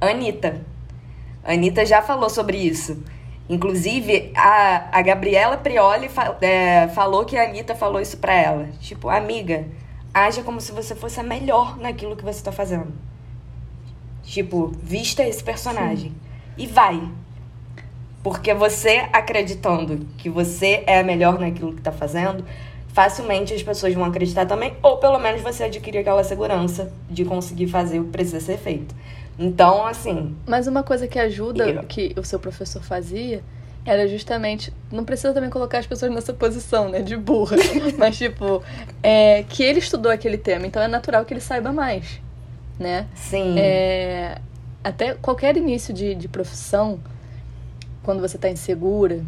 Anitta. 0.00 0.60
Anitta 1.44 1.86
já 1.86 2.02
falou 2.02 2.28
sobre 2.28 2.56
isso. 2.58 3.02
Inclusive, 3.48 4.32
a, 4.36 4.98
a 4.98 5.02
Gabriela 5.02 5.56
Prioli 5.56 6.08
fa- 6.08 6.36
é, 6.40 6.88
falou 6.88 7.24
que 7.24 7.36
a 7.36 7.44
Anitta 7.44 7.74
falou 7.74 8.00
isso 8.00 8.18
pra 8.18 8.34
ela. 8.34 8.68
Tipo, 8.80 9.08
amiga, 9.08 9.66
haja 10.12 10.42
como 10.42 10.60
se 10.60 10.72
você 10.72 10.94
fosse 10.94 11.18
a 11.20 11.22
melhor 11.22 11.78
naquilo 11.78 12.16
que 12.16 12.24
você 12.24 12.42
tá 12.42 12.52
fazendo. 12.52 12.92
Tipo, 14.22 14.72
vista 14.82 15.22
esse 15.22 15.42
personagem. 15.42 16.12
E 16.56 16.66
vai. 16.66 17.00
Porque 18.22 18.52
você 18.52 19.08
acreditando 19.12 20.06
que 20.18 20.28
você 20.28 20.82
é 20.86 20.98
a 20.98 21.04
melhor 21.04 21.38
naquilo 21.38 21.72
que 21.72 21.80
tá 21.80 21.92
fazendo, 21.92 22.44
facilmente 22.98 23.54
as 23.54 23.62
pessoas 23.62 23.94
vão 23.94 24.04
acreditar 24.04 24.44
também, 24.44 24.74
ou 24.82 24.96
pelo 24.96 25.20
menos 25.20 25.40
você 25.40 25.62
adquire 25.62 25.98
aquela 25.98 26.24
segurança 26.24 26.92
de 27.08 27.24
conseguir 27.24 27.68
fazer 27.68 28.00
o 28.00 28.04
que 28.06 28.10
precisa 28.10 28.40
ser 28.40 28.58
feito. 28.58 28.92
Então, 29.38 29.86
assim, 29.86 30.34
Mas 30.44 30.66
uma 30.66 30.82
coisa 30.82 31.06
que 31.06 31.16
ajuda, 31.16 31.68
Eu. 31.68 31.84
que 31.84 32.12
o 32.18 32.24
seu 32.24 32.40
professor 32.40 32.82
fazia, 32.82 33.40
era 33.84 34.08
justamente. 34.08 34.72
Não 34.90 35.04
precisa 35.04 35.32
também 35.32 35.48
colocar 35.48 35.78
as 35.78 35.86
pessoas 35.86 36.12
nessa 36.12 36.32
posição, 36.32 36.88
né? 36.88 37.00
De 37.00 37.16
burra. 37.16 37.56
Mas, 37.96 38.18
tipo, 38.18 38.64
é, 39.00 39.44
que 39.44 39.62
ele 39.62 39.78
estudou 39.78 40.10
aquele 40.10 40.36
tema, 40.36 40.66
então 40.66 40.82
é 40.82 40.88
natural 40.88 41.24
que 41.24 41.32
ele 41.32 41.40
saiba 41.40 41.72
mais, 41.72 42.20
né? 42.80 43.06
Sim. 43.14 43.56
É, 43.60 44.38
até 44.82 45.14
qualquer 45.14 45.56
início 45.56 45.94
de, 45.94 46.16
de 46.16 46.26
profissão, 46.26 46.98
quando 48.02 48.20
você 48.20 48.34
está 48.34 48.50
insegura, 48.50 49.22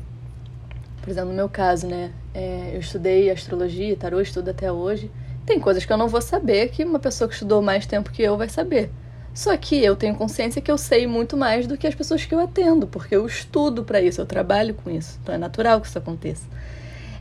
por 1.01 1.11
exemplo, 1.11 1.31
no 1.31 1.35
meu 1.37 1.49
caso, 1.49 1.87
né? 1.87 2.13
É, 2.35 2.71
eu 2.75 2.81
estudei 2.81 3.31
astrologia, 3.31 3.97
tarô, 3.97 4.21
estudo 4.21 4.51
até 4.51 4.71
hoje. 4.71 5.11
Tem 5.47 5.59
coisas 5.59 5.85
que 5.85 5.93
eu 5.93 5.97
não 5.97 6.09
vou 6.09 6.21
saber 6.21 6.69
que 6.69 6.85
uma 6.85 6.99
pessoa 6.99 7.27
que 7.29 7.35
estudou 7.35 7.63
mais 7.63 7.87
tempo 7.87 8.11
que 8.11 8.23
eu 8.23 8.37
vai 8.37 8.49
saber. 8.49 8.91
Só 9.33 9.57
que 9.57 9.83
eu 9.83 9.97
tenho 9.97 10.15
consciência 10.15 10.61
que 10.61 10.71
eu 10.71 10.77
sei 10.77 11.07
muito 11.07 11.37
mais 11.37 11.67
do 11.67 11.77
que 11.77 11.87
as 11.87 11.95
pessoas 11.95 12.25
que 12.25 12.35
eu 12.35 12.41
atendo, 12.41 12.87
porque 12.87 13.15
eu 13.15 13.25
estudo 13.27 13.85
para 13.85 14.01
isso, 14.01 14.21
eu 14.21 14.27
trabalho 14.27 14.75
com 14.75 14.91
isso. 14.91 15.19
Então 15.23 15.35
é 15.35 15.39
natural 15.39 15.81
que 15.81 15.87
isso 15.87 15.99
aconteça. 15.99 16.47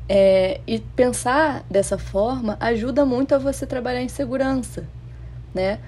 É, 0.08 0.60
e 0.66 0.80
pensar 0.80 1.64
dessa 1.70 1.98
forma 1.98 2.58
ajuda 2.60 3.06
muito 3.06 3.36
a 3.36 3.38
você 3.38 3.66
trabalhar 3.66 4.02
em 4.02 4.10
segurança, 4.10 4.86
né? 5.54 5.80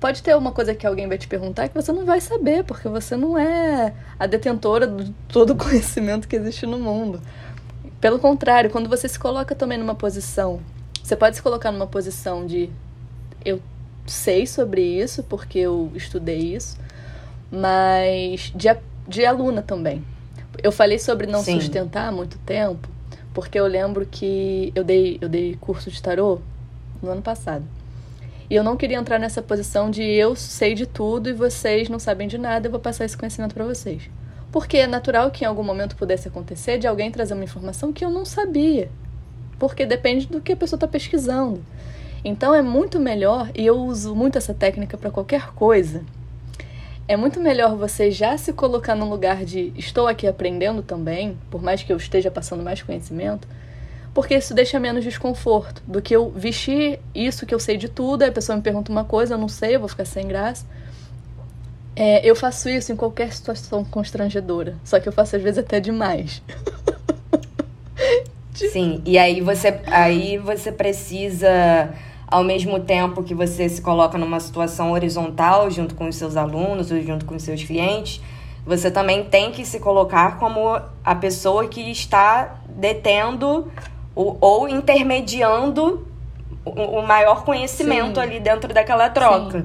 Pode 0.00 0.22
ter 0.22 0.36
uma 0.36 0.50
coisa 0.50 0.74
que 0.74 0.86
alguém 0.86 1.06
vai 1.06 1.16
te 1.16 1.28
perguntar 1.28 1.68
que 1.68 1.74
você 1.74 1.92
não 1.92 2.04
vai 2.04 2.20
saber, 2.20 2.64
porque 2.64 2.88
você 2.88 3.16
não 3.16 3.38
é 3.38 3.94
a 4.18 4.26
detentora 4.26 4.86
de 4.86 5.12
todo 5.28 5.50
o 5.50 5.56
conhecimento 5.56 6.26
que 6.26 6.36
existe 6.36 6.66
no 6.66 6.78
mundo. 6.78 7.20
Pelo 8.00 8.18
contrário, 8.18 8.70
quando 8.70 8.88
você 8.88 9.08
se 9.08 9.18
coloca 9.18 9.54
também 9.54 9.78
numa 9.78 9.94
posição, 9.94 10.60
você 11.02 11.16
pode 11.16 11.36
se 11.36 11.42
colocar 11.42 11.70
numa 11.70 11.86
posição 11.86 12.44
de 12.46 12.70
eu 13.44 13.60
sei 14.06 14.46
sobre 14.46 14.82
isso, 14.82 15.22
porque 15.22 15.58
eu 15.58 15.90
estudei 15.94 16.54
isso, 16.54 16.76
mas 17.50 18.52
de, 18.54 18.68
de 19.06 19.24
aluna 19.24 19.62
também. 19.62 20.04
Eu 20.62 20.72
falei 20.72 20.98
sobre 20.98 21.26
não 21.26 21.42
Sim. 21.42 21.60
sustentar 21.60 22.08
há 22.08 22.12
muito 22.12 22.36
tempo, 22.38 22.88
porque 23.32 23.58
eu 23.58 23.66
lembro 23.66 24.04
que 24.06 24.72
eu 24.74 24.82
dei, 24.82 25.18
eu 25.20 25.28
dei 25.28 25.56
curso 25.60 25.90
de 25.90 26.02
tarô 26.02 26.40
no 27.00 27.10
ano 27.10 27.22
passado. 27.22 27.64
E 28.50 28.54
eu 28.54 28.64
não 28.64 28.76
queria 28.76 28.96
entrar 28.96 29.18
nessa 29.18 29.42
posição 29.42 29.90
de 29.90 30.02
eu 30.02 30.34
sei 30.34 30.74
de 30.74 30.86
tudo 30.86 31.28
e 31.28 31.34
vocês 31.34 31.88
não 31.88 31.98
sabem 31.98 32.26
de 32.26 32.38
nada, 32.38 32.66
eu 32.66 32.70
vou 32.70 32.80
passar 32.80 33.04
esse 33.04 33.16
conhecimento 33.16 33.54
para 33.54 33.64
vocês. 33.64 34.08
Porque 34.50 34.78
é 34.78 34.86
natural 34.86 35.30
que 35.30 35.44
em 35.44 35.46
algum 35.46 35.62
momento 35.62 35.96
pudesse 35.96 36.28
acontecer 36.28 36.78
de 36.78 36.86
alguém 36.86 37.10
trazer 37.10 37.34
uma 37.34 37.44
informação 37.44 37.92
que 37.92 38.02
eu 38.02 38.10
não 38.10 38.24
sabia. 38.24 38.90
Porque 39.58 39.84
depende 39.84 40.26
do 40.26 40.40
que 40.40 40.52
a 40.52 40.56
pessoa 40.56 40.78
está 40.78 40.88
pesquisando. 40.88 41.62
Então 42.24 42.54
é 42.54 42.62
muito 42.62 42.98
melhor, 42.98 43.50
e 43.54 43.66
eu 43.66 43.76
uso 43.76 44.14
muito 44.14 44.38
essa 44.38 44.54
técnica 44.54 44.96
para 44.96 45.10
qualquer 45.10 45.52
coisa. 45.52 46.02
É 47.06 47.16
muito 47.16 47.40
melhor 47.40 47.76
você 47.76 48.10
já 48.10 48.36
se 48.36 48.52
colocar 48.52 48.94
no 48.94 49.08
lugar 49.08 49.44
de 49.44 49.72
estou 49.76 50.06
aqui 50.06 50.26
aprendendo 50.26 50.82
também, 50.82 51.38
por 51.50 51.62
mais 51.62 51.82
que 51.82 51.92
eu 51.92 51.96
esteja 51.96 52.30
passando 52.30 52.62
mais 52.62 52.82
conhecimento, 52.82 53.46
porque 54.18 54.34
isso 54.34 54.52
deixa 54.52 54.80
menos 54.80 55.04
desconforto 55.04 55.80
do 55.86 56.02
que 56.02 56.16
eu 56.16 56.28
vestir 56.30 56.98
isso 57.14 57.46
que 57.46 57.54
eu 57.54 57.60
sei 57.60 57.76
de 57.76 57.88
tudo, 57.88 58.24
a 58.24 58.32
pessoa 58.32 58.56
me 58.56 58.62
pergunta 58.62 58.90
uma 58.90 59.04
coisa, 59.04 59.34
eu 59.34 59.38
não 59.38 59.48
sei, 59.48 59.76
eu 59.76 59.78
vou 59.78 59.88
ficar 59.88 60.04
sem 60.04 60.26
graça. 60.26 60.66
É, 61.94 62.28
eu 62.28 62.34
faço 62.34 62.68
isso 62.68 62.90
em 62.90 62.96
qualquer 62.96 63.32
situação 63.32 63.84
constrangedora, 63.84 64.74
só 64.82 64.98
que 64.98 65.08
eu 65.08 65.12
faço 65.12 65.36
às 65.36 65.42
vezes 65.42 65.60
até 65.60 65.78
demais. 65.78 66.42
Sim, 68.72 69.00
e 69.06 69.16
aí 69.16 69.40
você, 69.40 69.80
aí 69.86 70.36
você 70.36 70.72
precisa 70.72 71.94
ao 72.26 72.42
mesmo 72.42 72.80
tempo 72.80 73.22
que 73.22 73.34
você 73.34 73.68
se 73.68 73.80
coloca 73.80 74.18
numa 74.18 74.40
situação 74.40 74.90
horizontal 74.90 75.70
junto 75.70 75.94
com 75.94 76.08
os 76.08 76.16
seus 76.16 76.36
alunos 76.36 76.90
ou 76.90 77.00
junto 77.00 77.24
com 77.24 77.36
os 77.36 77.44
seus 77.44 77.62
clientes, 77.62 78.20
você 78.66 78.90
também 78.90 79.22
tem 79.26 79.52
que 79.52 79.64
se 79.64 79.78
colocar 79.78 80.40
como 80.40 80.76
a 81.04 81.14
pessoa 81.14 81.68
que 81.68 81.88
está 81.88 82.56
detendo 82.68 83.70
ou, 84.18 84.36
ou 84.40 84.68
intermediando 84.68 86.04
o, 86.64 86.70
o, 86.70 87.06
maior 87.06 87.44
conhecimento 87.44 88.16
Sim. 88.16 88.20
ali 88.20 88.40
dentro 88.40 88.74
daquela 88.74 89.08
troca. 89.08 89.64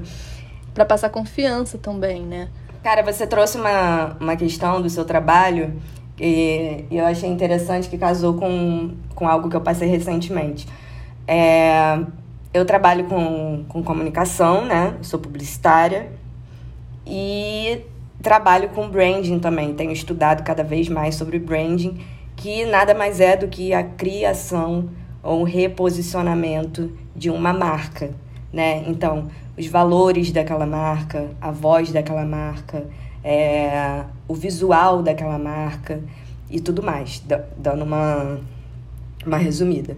Para 0.75 0.85
passar 0.85 1.09
confiança 1.09 1.79
também, 1.79 2.21
né? 2.21 2.49
Cara, 2.83 3.01
você 3.01 3.25
trouxe 3.25 3.57
uma, 3.57 4.15
uma 4.19 4.35
questão 4.35 4.79
do 4.79 4.91
seu 4.91 5.05
trabalho 5.05 5.81
e 6.19 6.85
eu 6.91 7.03
achei 7.03 7.27
interessante 7.27 7.89
que 7.89 7.97
casou 7.97 8.35
com, 8.35 8.91
com 9.15 9.27
algo 9.27 9.49
que 9.49 9.55
eu 9.55 9.61
passei 9.61 9.89
recentemente. 9.89 10.67
É, 11.27 11.99
eu 12.53 12.63
trabalho 12.63 13.05
com, 13.05 13.65
com 13.67 13.81
comunicação, 13.81 14.65
né? 14.65 14.97
sou 15.01 15.19
publicitária 15.19 16.11
e 17.07 17.81
trabalho 18.21 18.69
com 18.69 18.87
branding 18.87 19.39
também. 19.39 19.73
Tenho 19.73 19.91
estudado 19.91 20.43
cada 20.43 20.63
vez 20.63 20.87
mais 20.89 21.15
sobre 21.15 21.39
branding, 21.39 21.99
que 22.43 22.65
nada 22.65 22.93
mais 22.93 23.21
é 23.21 23.37
do 23.37 23.47
que 23.47 23.73
a 23.73 23.81
criação 23.81 24.89
ou 25.23 25.39
um 25.39 25.43
reposicionamento 25.43 26.91
de 27.15 27.29
uma 27.29 27.53
marca, 27.53 28.11
né? 28.51 28.83
Então, 28.85 29.29
os 29.57 29.65
valores 29.67 30.29
daquela 30.29 30.65
marca, 30.65 31.29
a 31.39 31.51
voz 31.51 31.93
daquela 31.93 32.25
marca, 32.25 32.85
é, 33.23 34.03
o 34.27 34.33
visual 34.33 35.01
daquela 35.01 35.39
marca 35.39 36.01
e 36.49 36.59
tudo 36.59 36.83
mais, 36.83 37.23
dando 37.55 37.85
uma, 37.85 38.41
uma 39.25 39.37
resumida. 39.37 39.95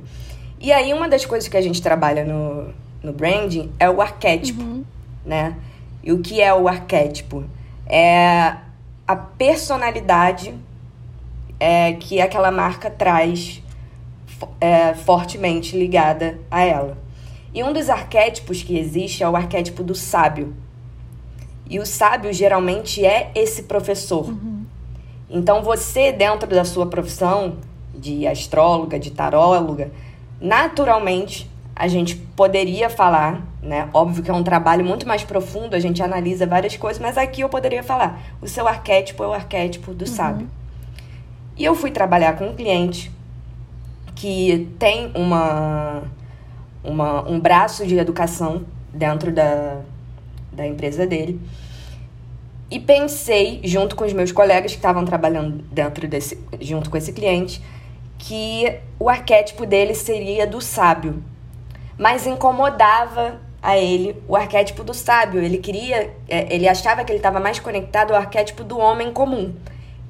E 0.60 0.72
aí, 0.72 0.94
uma 0.94 1.10
das 1.10 1.26
coisas 1.26 1.50
que 1.50 1.58
a 1.58 1.62
gente 1.62 1.82
trabalha 1.82 2.24
no, 2.24 2.72
no 3.02 3.12
branding 3.12 3.72
é 3.80 3.90
o 3.90 4.00
arquétipo, 4.00 4.62
uhum. 4.62 4.84
né? 5.26 5.56
E 6.04 6.12
o 6.12 6.20
que 6.20 6.40
é 6.40 6.54
o 6.54 6.68
arquétipo? 6.68 7.44
É 7.88 8.58
a 9.08 9.16
personalidade 9.16 10.54
é, 11.66 11.94
que 11.94 12.22
aquela 12.22 12.52
marca 12.52 12.92
traz 12.92 13.60
é, 14.62 14.94
fortemente 14.94 15.76
ligada 15.76 16.40
a 16.52 16.62
ela. 16.62 16.96
E 17.56 17.64
um 17.64 17.74
dos 17.74 17.90
arquétipos 17.90 18.62
que 18.62 18.78
existe 18.78 19.24
é 19.24 19.28
o 19.28 19.36
arquétipo 19.36 19.82
do 19.82 19.96
sábio. 19.96 20.54
E 21.68 21.80
o 21.80 21.86
sábio 21.86 22.32
geralmente 22.32 23.04
é 23.04 23.32
esse 23.34 23.64
professor. 23.64 24.30
Uhum. 24.30 24.64
Então 25.28 25.64
você, 25.64 26.12
dentro 26.12 26.48
da 26.48 26.64
sua 26.64 26.86
profissão 26.86 27.56
de 27.96 28.28
astróloga, 28.28 29.00
de 29.00 29.10
taróloga, 29.10 29.92
naturalmente 30.40 31.50
a 31.76 31.88
gente 31.88 32.16
poderia 32.16 32.92
falar, 32.92 33.44
né? 33.60 33.90
Óbvio 33.92 34.22
que 34.24 34.30
é 34.30 34.34
um 34.36 34.44
trabalho 34.44 34.86
muito 34.86 35.08
mais 35.08 35.24
profundo, 35.24 35.74
a 35.74 35.80
gente 35.80 36.04
analisa 36.04 36.46
várias 36.46 36.78
coisas, 36.78 37.02
mas 37.02 37.18
aqui 37.18 37.42
eu 37.42 37.50
poderia 37.50 37.82
falar: 37.82 38.22
o 38.40 38.48
seu 38.48 38.68
arquétipo 38.68 39.24
é 39.24 39.28
o 39.28 39.34
arquétipo 39.34 39.96
do 39.96 40.06
uhum. 40.06 40.12
sábio. 40.12 40.48
E 41.58 41.64
eu 41.64 41.76
fui 41.76 41.92
trabalhar 41.92 42.38
com 42.38 42.48
um 42.48 42.56
cliente 42.56 43.12
que 44.16 44.70
tem 44.80 45.12
uma, 45.16 46.04
uma, 46.84 47.30
um 47.30 47.40
braço 47.40 47.86
de 47.86 47.98
educação 47.98 48.66
dentro 48.94 49.32
da, 49.32 49.82
da 50.52 50.66
empresa 50.66 51.06
dele. 51.06 51.40
E 52.70 52.80
pensei, 52.80 53.62
junto 53.64 53.96
com 53.96 54.04
os 54.04 54.14
meus 54.14 54.32
colegas 54.32 54.72
que 54.72 54.78
estavam 54.78 55.06
trabalhando 55.06 55.64
dentro 55.72 56.08
desse, 56.08 56.40
junto 56.60 56.90
com 56.90 56.98
esse 56.98 57.14
cliente, 57.14 57.62
que 58.18 58.80
o 59.00 59.08
arquétipo 59.10 59.66
dele 59.66 59.94
seria 59.94 60.48
do 60.48 60.60
sábio. 60.60 61.24
Mas 61.98 62.26
incomodava 62.26 63.40
a 63.62 63.78
ele 63.78 64.22
o 64.28 64.36
arquétipo 64.36 64.84
do 64.84 64.94
sábio. 64.94 65.42
Ele 65.42 65.58
queria, 65.58 66.14
é, 66.28 66.54
ele 66.54 66.68
achava 66.68 67.04
que 67.04 67.12
ele 67.12 67.20
estava 67.20 67.40
mais 67.40 67.60
conectado 67.60 68.12
ao 68.12 68.18
arquétipo 68.18 68.64
do 68.64 68.78
homem 68.78 69.12
comum, 69.12 69.54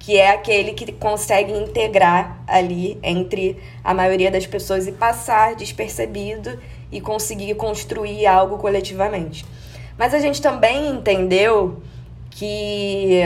que 0.05 0.17
é 0.17 0.29
aquele 0.29 0.73
que 0.73 0.91
consegue 0.91 1.51
integrar 1.51 2.39
ali 2.45 2.99
entre 3.01 3.57
a 3.83 3.91
maioria 3.91 4.29
das 4.29 4.45
pessoas 4.45 4.85
e 4.85 4.91
passar 4.91 5.55
despercebido 5.55 6.59
e 6.91 7.01
conseguir 7.01 7.55
construir 7.55 8.27
algo 8.27 8.59
coletivamente. 8.59 9.43
Mas 9.97 10.13
a 10.13 10.19
gente 10.19 10.39
também 10.39 10.91
entendeu 10.91 11.81
que 12.29 13.19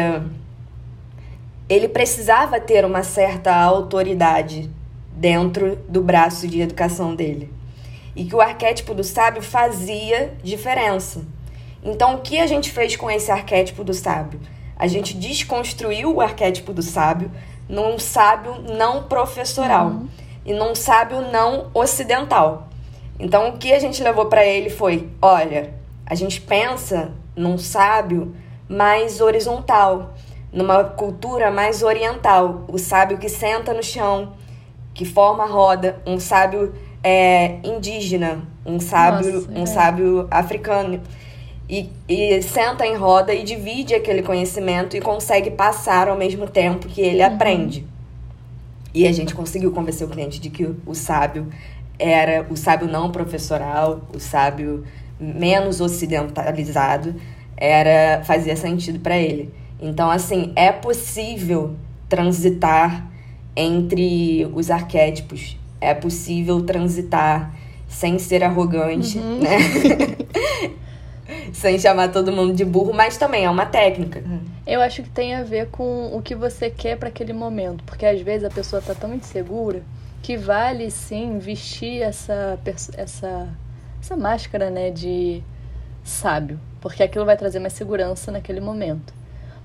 ele 1.67 1.89
precisava 1.89 2.61
ter 2.61 2.85
uma 2.85 3.03
certa 3.03 3.53
autoridade 3.53 4.69
dentro 5.11 5.75
do 5.89 6.01
braço 6.01 6.47
de 6.47 6.61
educação 6.61 7.13
dele. 7.13 7.51
E 8.15 8.23
que 8.23 8.33
o 8.33 8.39
arquétipo 8.39 8.93
do 8.93 9.03
sábio 9.03 9.41
fazia 9.41 10.33
diferença. 10.41 11.23
Então, 11.83 12.15
o 12.15 12.21
que 12.21 12.39
a 12.39 12.47
gente 12.47 12.71
fez 12.71 12.95
com 12.95 13.11
esse 13.11 13.29
arquétipo 13.29 13.83
do 13.83 13.93
sábio? 13.93 14.39
A 14.79 14.87
gente 14.87 15.13
desconstruiu 15.13 16.15
o 16.15 16.21
arquétipo 16.21 16.71
do 16.71 16.81
sábio 16.81 17.29
num 17.67 17.99
sábio 17.99 18.55
não 18.61 19.03
professoral 19.03 19.87
uhum. 19.87 20.07
e 20.45 20.53
num 20.53 20.73
sábio 20.73 21.21
não 21.21 21.69
ocidental. 21.73 22.69
Então, 23.19 23.49
o 23.49 23.57
que 23.57 23.73
a 23.73 23.79
gente 23.79 24.01
levou 24.01 24.27
para 24.27 24.45
ele 24.45 24.69
foi: 24.69 25.09
olha, 25.21 25.73
a 26.05 26.15
gente 26.15 26.39
pensa 26.39 27.11
num 27.35 27.57
sábio 27.57 28.33
mais 28.67 29.19
horizontal, 29.19 30.13
numa 30.51 30.83
cultura 30.83 31.51
mais 31.51 31.83
oriental, 31.83 32.63
o 32.67 32.77
sábio 32.77 33.17
que 33.17 33.27
senta 33.27 33.73
no 33.73 33.83
chão, 33.83 34.33
que 34.93 35.03
forma 35.03 35.45
roda, 35.45 36.01
um 36.05 36.19
sábio 36.19 36.73
é, 37.03 37.59
indígena, 37.63 38.41
um 38.65 38.79
sábio, 38.79 39.33
Nossa, 39.33 39.51
um 39.51 39.63
é. 39.63 39.65
sábio 39.65 40.27
africano. 40.31 41.01
E, 41.69 41.87
e, 42.07 42.41
senta 42.41 42.85
em 42.85 42.95
roda 42.95 43.31
e 43.31 43.43
divide 43.43 43.93
aquele 43.93 44.23
conhecimento 44.23 44.97
e 44.97 45.01
consegue 45.01 45.51
passar 45.51 46.07
ao 46.07 46.17
mesmo 46.17 46.47
tempo 46.47 46.87
que 46.87 46.99
ele 46.99 47.21
uhum. 47.21 47.27
aprende. 47.27 47.85
E 48.91 49.07
a 49.07 49.11
gente 49.11 49.35
conseguiu 49.35 49.71
convencer 49.71 50.07
o 50.07 50.09
cliente 50.09 50.39
de 50.39 50.49
que 50.49 50.67
o 50.85 50.95
sábio 50.95 51.47
era 51.99 52.47
o 52.49 52.57
sábio 52.57 52.87
não 52.87 53.11
professoral, 53.11 54.01
o 54.15 54.19
sábio 54.19 54.83
menos 55.19 55.79
ocidentalizado, 55.79 57.13
era 57.55 58.23
fazia 58.23 58.55
sentido 58.55 58.99
para 58.99 59.17
ele. 59.17 59.53
Então, 59.79 60.09
assim, 60.09 60.51
é 60.55 60.71
possível 60.71 61.75
transitar 62.07 63.07
entre 63.55 64.49
os 64.55 64.71
arquétipos. 64.71 65.55
É 65.79 65.93
possível 65.93 66.63
transitar 66.63 67.53
sem 67.87 68.17
ser 68.17 68.43
arrogante, 68.43 69.17
uhum. 69.19 69.39
né? 69.39 69.57
sem 71.53 71.77
chamar 71.77 72.11
todo 72.11 72.31
mundo 72.31 72.53
de 72.53 72.65
burro, 72.65 72.93
mas 72.93 73.17
também 73.17 73.45
é 73.45 73.49
uma 73.49 73.65
técnica. 73.65 74.23
Eu 74.65 74.81
acho 74.81 75.03
que 75.03 75.09
tem 75.09 75.35
a 75.35 75.43
ver 75.43 75.67
com 75.67 76.15
o 76.15 76.21
que 76.21 76.35
você 76.35 76.69
quer 76.69 76.97
para 76.97 77.09
aquele 77.09 77.33
momento, 77.33 77.83
porque 77.83 78.05
às 78.05 78.21
vezes 78.21 78.43
a 78.45 78.49
pessoa 78.49 78.81
tá 78.81 78.93
tão 78.93 79.13
insegura 79.13 79.83
que 80.21 80.37
vale 80.37 80.91
sim 80.91 81.39
vestir 81.39 82.01
essa 82.01 82.59
essa 82.95 83.49
essa 84.01 84.15
máscara, 84.15 84.69
né, 84.69 84.89
de 84.89 85.43
sábio, 86.03 86.59
porque 86.79 87.03
aquilo 87.03 87.25
vai 87.25 87.35
trazer 87.35 87.59
mais 87.59 87.73
segurança 87.73 88.31
naquele 88.31 88.61
momento. 88.61 89.13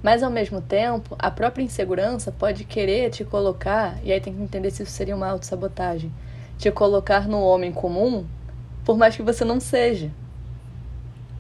Mas 0.03 0.23
ao 0.23 0.31
mesmo 0.31 0.61
tempo, 0.61 1.17
a 1.19 1.31
própria 1.31 1.63
insegurança 1.63 2.31
pode 2.31 2.65
querer 2.65 3.11
te 3.11 3.25
colocar, 3.25 3.99
e 4.03 4.13
aí 4.13 4.21
tem 4.21 4.35
que 4.35 4.43
entender 4.43 4.71
se 4.71 4.83
isso 4.83 4.93
seria 4.93 5.17
uma 5.17 5.29
autossabotagem, 5.29 6.13
te 6.59 6.71
colocar 6.71 7.27
no 7.27 7.41
homem 7.41 7.73
comum, 7.73 8.27
por 8.85 8.99
mais 8.99 9.17
que 9.17 9.23
você 9.23 9.45
não 9.45 9.61
seja. 9.61 10.11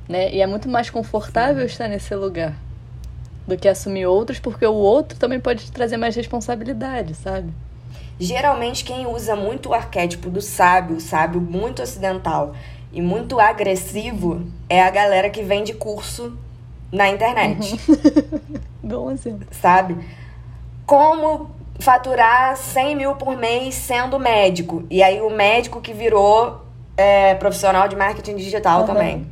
Né? 0.09 0.33
E 0.33 0.41
é 0.41 0.47
muito 0.47 0.69
mais 0.69 0.91
confortável 0.91 1.65
estar 1.65 1.89
nesse 1.89 2.15
lugar 2.15 2.55
do 3.47 3.57
que 3.57 3.69
assumir 3.69 4.07
outros, 4.07 4.39
porque 4.39 4.67
o 4.67 4.75
outro 4.75 5.19
também 5.19 5.41
pode 5.41 5.65
te 5.65 5.73
trazer 5.73 5.97
mais 5.97 6.15
responsabilidade, 6.17 7.15
sabe? 7.15 7.53
Geralmente 8.19 8.85
quem 8.85 9.07
usa 9.07 9.35
muito 9.35 9.71
o 9.71 9.75
arquétipo 9.75 10.31
do 10.31 10.41
sábio, 10.41 11.01
sábio 11.01 11.41
muito 11.41 11.83
ocidental 11.83 12.55
e 12.93 13.03
muito 13.03 13.41
agressivo 13.41 14.47
é 14.69 14.81
a 14.81 14.91
galera 14.91 15.29
que 15.29 15.43
vende 15.43 15.75
curso 15.75 16.39
na 16.93 17.09
internet. 17.09 17.77
Bom 18.83 19.11
exemplo. 19.11 19.47
Sabe? 19.51 19.99
Como 20.87 21.51
faturar 21.81 22.57
100 22.57 22.97
mil 22.97 23.15
por 23.17 23.37
mês 23.37 23.75
sendo 23.75 24.19
médico. 24.19 24.85
E 24.89 25.03
aí 25.03 25.21
o 25.21 25.29
médico 25.29 25.81
que 25.81 25.93
virou 25.93 26.65
é, 26.97 27.35
profissional 27.35 27.89
de 27.89 27.97
marketing 27.97 28.37
digital 28.37 28.83
uhum. 28.83 28.87
também. 28.87 29.27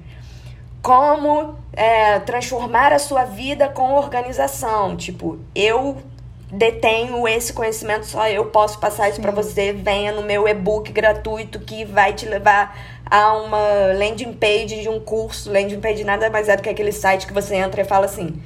Como 0.83 1.57
é, 1.73 2.18
transformar 2.21 2.92
a 2.92 2.99
sua 2.99 3.25
vida 3.25 3.68
com 3.68 3.95
organização. 3.95 4.97
Tipo, 4.97 5.38
eu 5.55 5.97
detenho 6.51 7.27
esse 7.27 7.53
conhecimento, 7.53 8.05
só 8.05 8.29
eu 8.29 8.47
posso 8.47 8.79
passar 8.79 9.09
isso 9.09 9.21
para 9.21 9.33
você. 9.33 9.73
Venha 9.73 10.12
no 10.12 10.23
meu 10.23 10.47
e-book 10.47 10.92
gratuito 10.92 11.59
que 11.61 11.85
vai 11.85 12.12
te 12.12 12.27
levar 12.27 12.77
a 13.11 13.33
uma 13.35 13.59
landing 13.97 14.35
page 14.35 14.83
de 14.83 14.88
um 14.88 15.01
curso. 15.01 15.51
Landing 15.51 15.81
page 15.81 16.05
nada 16.05 16.29
mais 16.29 16.49
é 16.49 16.57
do 16.57 16.62
que 16.62 16.68
aquele 16.68 16.92
site 16.92 17.27
que 17.27 17.33
você 17.33 17.57
entra 17.57 17.81
e 17.81 17.85
fala 17.85 18.05
assim: 18.05 18.42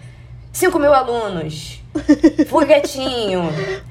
5 0.53 0.79
mil 0.79 0.94
alunos, 0.94 1.83
foguetinho. 2.49 3.42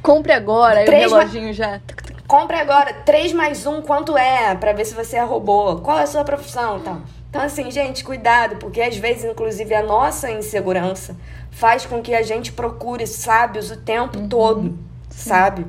Compre 0.01 0.31
agora, 0.31 0.79
aí 0.79 0.87
o 0.87 0.91
reloginho 0.91 1.53
já. 1.53 1.81
Compre 2.27 2.57
agora, 2.57 2.91
3 3.05 3.33
mais 3.33 3.67
1, 3.67 3.83
quanto 3.83 4.17
é? 4.17 4.55
para 4.55 4.73
ver 4.73 4.85
se 4.85 4.95
você 4.95 5.17
é 5.17 5.23
robô. 5.23 5.75
Qual 5.75 5.99
é 5.99 6.03
a 6.03 6.07
sua 6.07 6.23
profissão? 6.23 6.77
Então, 6.77 7.03
então, 7.35 7.43
assim, 7.43 7.69
gente, 7.69 8.01
cuidado, 8.01 8.55
porque 8.55 8.81
às 8.81 8.95
vezes, 8.95 9.25
inclusive, 9.25 9.75
a 9.75 9.83
nossa 9.83 10.31
insegurança 10.31 11.17
faz 11.51 11.85
com 11.85 12.01
que 12.01 12.15
a 12.15 12.21
gente 12.21 12.53
procure 12.53 13.05
sábios 13.05 13.69
o 13.69 13.75
tempo 13.75 14.19
uhum. 14.19 14.29
todo, 14.29 14.79
Sim. 15.09 15.29
sabe? 15.29 15.65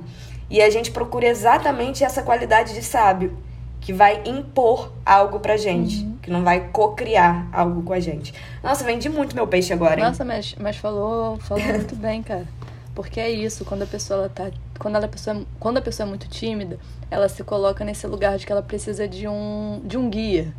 E 0.48 0.62
a 0.62 0.70
gente 0.70 0.92
procura 0.92 1.26
exatamente 1.26 2.04
essa 2.04 2.22
qualidade 2.22 2.72
de 2.72 2.84
sábio, 2.84 3.36
que 3.80 3.92
vai 3.92 4.22
impor 4.24 4.92
algo 5.04 5.40
pra 5.40 5.56
gente, 5.56 6.04
uhum. 6.04 6.18
que 6.22 6.30
não 6.30 6.44
vai 6.44 6.68
co-criar 6.68 7.48
algo 7.52 7.82
com 7.82 7.92
a 7.92 7.98
gente. 7.98 8.32
Nossa, 8.62 8.84
vendi 8.84 9.08
muito 9.08 9.34
meu 9.34 9.48
peixe 9.48 9.72
agora, 9.72 9.98
hein? 9.98 10.06
Nossa, 10.06 10.24
mas, 10.24 10.54
mas 10.60 10.76
falou, 10.76 11.36
falou 11.38 11.64
muito 11.64 11.96
bem, 11.98 12.22
cara. 12.22 12.46
Porque 12.94 13.18
é 13.18 13.28
isso, 13.28 13.64
quando 13.64 13.82
a 13.82 13.86
pessoa 13.86 14.20
ela 14.20 14.28
tá, 14.28 14.52
quando 14.78 14.94
ela 14.94 15.08
pessoa, 15.08 15.42
quando 15.58 15.78
a 15.78 15.82
pessoa 15.82 16.06
é 16.06 16.08
muito 16.08 16.28
tímida, 16.28 16.78
ela 17.10 17.28
se 17.28 17.42
coloca 17.42 17.84
nesse 17.84 18.06
lugar 18.06 18.38
de 18.38 18.46
que 18.46 18.52
ela 18.52 18.62
precisa 18.62 19.08
de 19.08 19.26
um 19.26 19.80
de 19.84 19.98
um 19.98 20.08
guia. 20.08 20.54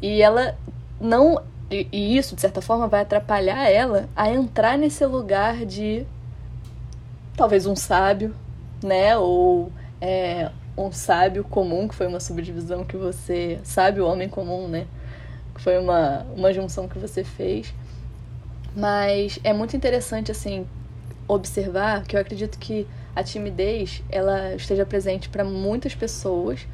E 0.00 0.22
ela 0.22 0.56
não 1.00 1.42
e, 1.70 2.16
isso, 2.16 2.34
de 2.34 2.40
certa 2.40 2.62
forma, 2.62 2.86
vai 2.86 3.00
atrapalhar 3.02 3.68
ela 3.68 4.08
a 4.14 4.30
entrar 4.30 4.78
nesse 4.78 5.04
lugar 5.04 5.66
de 5.66 6.06
talvez 7.36 7.66
um 7.66 7.74
sábio, 7.74 8.34
né? 8.82 9.16
Ou 9.18 9.72
é, 10.00 10.50
um 10.76 10.92
sábio 10.92 11.42
comum, 11.44 11.88
que 11.88 11.94
foi 11.94 12.06
uma 12.06 12.20
subdivisão 12.20 12.84
que 12.84 12.96
você. 12.96 13.58
Sábio, 13.64 14.06
homem 14.06 14.28
comum, 14.28 14.68
né? 14.68 14.86
Que 15.54 15.60
foi 15.60 15.78
uma, 15.78 16.24
uma 16.36 16.52
junção 16.52 16.86
que 16.86 16.98
você 16.98 17.24
fez. 17.24 17.74
Mas 18.76 19.38
é 19.42 19.52
muito 19.52 19.76
interessante, 19.76 20.30
assim, 20.30 20.66
observar 21.26 22.04
que 22.04 22.14
eu 22.16 22.20
acredito 22.20 22.58
que 22.58 22.86
a 23.14 23.24
timidez 23.24 24.02
ela 24.10 24.54
esteja 24.54 24.86
presente 24.86 25.28
para 25.28 25.42
muitas 25.42 25.94
pessoas. 25.94 26.66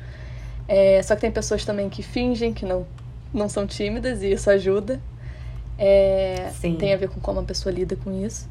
É, 0.69 1.03
só 1.03 1.15
que 1.15 1.23
tem 1.23 1.31
pessoas 1.31 1.65
também 1.65 1.89
que 1.89 2.03
fingem 2.03 2.53
que 2.53 2.67
não 2.67 2.87
não 3.33 3.49
são 3.49 3.67
tímidas 3.67 4.23
e 4.23 4.33
isso 4.33 4.51
ajuda. 4.51 5.01
É, 5.79 6.51
tem 6.79 6.93
a 6.93 6.97
ver 6.97 7.09
com 7.09 7.21
como 7.21 7.41
a 7.41 7.43
pessoa 7.43 7.73
lida 7.73 7.97
com 7.97 8.25
isso. 8.25 8.49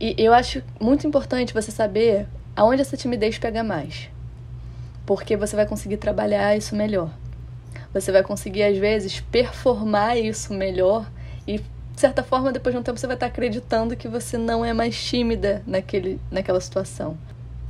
E 0.00 0.14
eu 0.18 0.34
acho 0.34 0.62
muito 0.80 1.06
importante 1.06 1.54
você 1.54 1.70
saber 1.70 2.26
aonde 2.54 2.82
essa 2.82 2.96
timidez 2.96 3.38
pega 3.38 3.62
mais. 3.62 4.10
Porque 5.06 5.36
você 5.36 5.54
vai 5.54 5.66
conseguir 5.66 5.98
trabalhar 5.98 6.56
isso 6.56 6.74
melhor. 6.74 7.10
Você 7.92 8.10
vai 8.10 8.22
conseguir, 8.22 8.64
às 8.64 8.76
vezes, 8.76 9.20
performar 9.20 10.18
isso 10.18 10.52
melhor 10.52 11.08
e, 11.46 11.58
de 11.58 12.00
certa 12.00 12.22
forma, 12.22 12.52
depois 12.52 12.74
de 12.74 12.80
um 12.80 12.82
tempo, 12.82 12.98
você 12.98 13.06
vai 13.06 13.14
estar 13.14 13.26
acreditando 13.26 13.94
que 13.96 14.08
você 14.08 14.36
não 14.36 14.64
é 14.64 14.72
mais 14.72 15.00
tímida 15.02 15.62
naquele, 15.66 16.20
naquela 16.30 16.60
situação. 16.60 17.16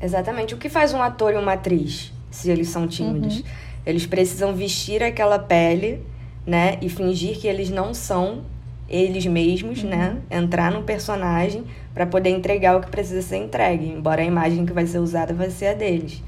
Exatamente. 0.00 0.54
O 0.54 0.56
que 0.56 0.68
faz 0.68 0.94
um 0.94 1.02
ator 1.02 1.34
e 1.34 1.36
uma 1.36 1.52
atriz, 1.52 2.12
se 2.30 2.50
eles 2.50 2.68
são 2.68 2.88
tímidos? 2.88 3.38
Uhum. 3.38 3.44
Eles 3.86 4.06
precisam 4.06 4.54
vestir 4.54 5.02
aquela 5.02 5.38
pele, 5.38 6.00
né? 6.46 6.78
E 6.80 6.88
fingir 6.88 7.38
que 7.38 7.46
eles 7.46 7.70
não 7.70 7.92
são 7.92 8.42
eles 8.88 9.26
mesmos, 9.26 9.82
uhum. 9.82 9.90
né? 9.90 10.16
Entrar 10.30 10.70
no 10.70 10.82
personagem 10.82 11.64
para 11.92 12.06
poder 12.06 12.30
entregar 12.30 12.76
o 12.76 12.80
que 12.80 12.90
precisa 12.90 13.22
ser 13.22 13.36
entregue, 13.36 13.88
embora 13.88 14.22
a 14.22 14.24
imagem 14.24 14.66
que 14.66 14.72
vai 14.72 14.86
ser 14.86 14.98
usada 14.98 15.32
vai 15.32 15.50
ser 15.50 15.68
a 15.68 15.74
deles. 15.74 16.22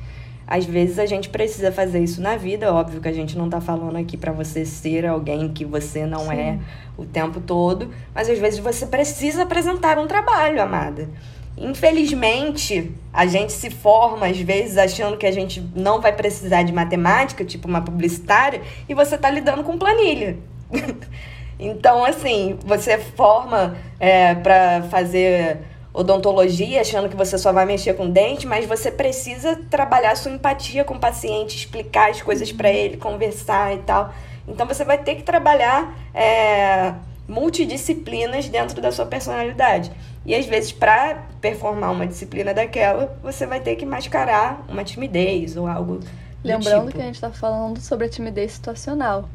Às 0.46 0.64
vezes 0.64 1.00
a 1.00 1.06
gente 1.06 1.28
precisa 1.28 1.72
fazer 1.72 1.98
isso 1.98 2.20
na 2.22 2.36
vida, 2.36 2.72
óbvio 2.72 3.00
que 3.00 3.08
a 3.08 3.12
gente 3.12 3.36
não 3.36 3.50
tá 3.50 3.60
falando 3.60 3.96
aqui 3.96 4.16
para 4.16 4.30
você 4.30 4.64
ser 4.64 5.04
alguém 5.04 5.48
que 5.48 5.64
você 5.64 6.06
não 6.06 6.30
é 6.30 6.36
Sim. 6.36 6.40
é 6.42 6.58
o 6.96 7.04
tempo 7.04 7.40
todo, 7.40 7.90
mas 8.14 8.30
às 8.30 8.38
vezes 8.38 8.60
você 8.60 8.86
precisa 8.86 9.42
apresentar 9.42 9.98
um 9.98 10.06
trabalho, 10.06 10.62
amada. 10.62 11.08
Infelizmente, 11.56 12.92
a 13.12 13.24
gente 13.24 13.52
se 13.52 13.70
forma 13.70 14.26
às 14.26 14.38
vezes 14.38 14.76
achando 14.76 15.16
que 15.16 15.24
a 15.24 15.32
gente 15.32 15.60
não 15.74 16.00
vai 16.00 16.12
precisar 16.12 16.62
de 16.62 16.72
matemática, 16.72 17.44
tipo 17.44 17.66
uma 17.66 17.80
publicitária, 17.80 18.60
e 18.86 18.94
você 18.94 19.16
tá 19.16 19.30
lidando 19.30 19.64
com 19.64 19.78
planilha. 19.78 20.36
então, 21.58 22.04
assim, 22.04 22.58
você 22.62 22.98
forma 22.98 23.74
é, 23.98 24.34
para 24.34 24.82
fazer 24.90 25.58
odontologia 25.94 26.82
achando 26.82 27.08
que 27.08 27.16
você 27.16 27.38
só 27.38 27.52
vai 27.54 27.64
mexer 27.64 27.94
com 27.94 28.10
dente, 28.10 28.46
mas 28.46 28.66
você 28.66 28.90
precisa 28.90 29.58
trabalhar 29.70 30.14
sua 30.14 30.32
empatia 30.32 30.84
com 30.84 30.92
o 30.92 31.00
paciente, 31.00 31.56
explicar 31.56 32.10
as 32.10 32.20
coisas 32.20 32.52
para 32.52 32.70
ele, 32.70 32.98
conversar 32.98 33.74
e 33.74 33.78
tal. 33.78 34.12
Então, 34.46 34.66
você 34.66 34.84
vai 34.84 34.98
ter 34.98 35.14
que 35.14 35.22
trabalhar 35.22 35.96
é, 36.14 36.92
multidisciplinas 37.26 38.46
dentro 38.46 38.78
da 38.82 38.92
sua 38.92 39.06
personalidade. 39.06 39.90
E 40.26 40.34
às 40.34 40.44
vezes, 40.44 40.72
para 40.72 41.24
performar 41.40 41.92
uma 41.92 42.06
disciplina 42.06 42.52
daquela, 42.52 43.16
você 43.22 43.46
vai 43.46 43.60
ter 43.60 43.76
que 43.76 43.86
mascarar 43.86 44.64
uma 44.68 44.82
timidez 44.82 45.56
ou 45.56 45.68
algo. 45.68 46.00
Lembrando 46.42 46.86
tipo. 46.86 46.96
que 46.96 47.02
a 47.02 47.06
gente 47.06 47.14
está 47.14 47.30
falando 47.30 47.80
sobre 47.80 48.06
a 48.06 48.08
timidez 48.08 48.52
situacional. 48.52 49.28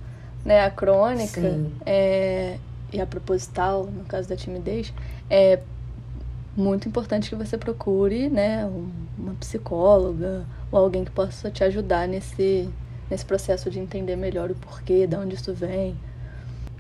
Né? 0.43 0.65
A 0.65 0.69
crônica 0.69 1.41
é, 1.85 2.57
e 2.91 2.99
a 2.99 3.05
proposital, 3.05 3.85
no 3.85 4.03
caso 4.03 4.27
da 4.27 4.35
timidez, 4.35 4.93
é 5.29 5.59
muito 6.57 6.89
importante 6.89 7.29
que 7.29 7.35
você 7.35 7.57
procure 7.57 8.29
né, 8.29 8.69
uma 9.17 9.33
psicóloga 9.35 10.45
ou 10.69 10.79
alguém 10.79 11.05
que 11.05 11.11
possa 11.11 11.49
te 11.49 11.63
ajudar 11.63 12.05
nesse, 12.05 12.67
nesse 13.09 13.23
processo 13.23 13.69
de 13.71 13.79
entender 13.79 14.17
melhor 14.17 14.51
o 14.51 14.55
porquê, 14.55 15.07
de 15.07 15.15
onde 15.15 15.35
isso 15.35 15.53
vem. 15.53 15.95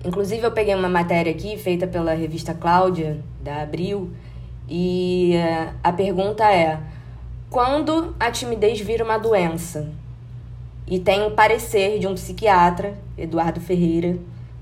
Inclusive, 0.03 0.43
eu 0.43 0.51
peguei 0.51 0.75
uma 0.75 0.89
matéria 0.89 1.31
aqui 1.31 1.57
feita 1.57 1.87
pela 1.87 2.13
revista 2.13 2.53
Cláudia, 2.53 3.19
da 3.41 3.61
Abril, 3.61 4.11
e 4.67 5.33
eh, 5.35 5.69
a 5.83 5.91
pergunta 5.91 6.43
é: 6.51 6.79
quando 7.49 8.15
a 8.19 8.31
timidez 8.31 8.79
vira 8.79 9.03
uma 9.03 9.17
doença? 9.17 9.89
E 10.87 10.99
tem 10.99 11.23
um 11.23 11.31
parecer 11.31 11.99
de 11.99 12.07
um 12.07 12.15
psiquiatra, 12.15 12.97
Eduardo 13.17 13.61
Ferreira, 13.61 14.17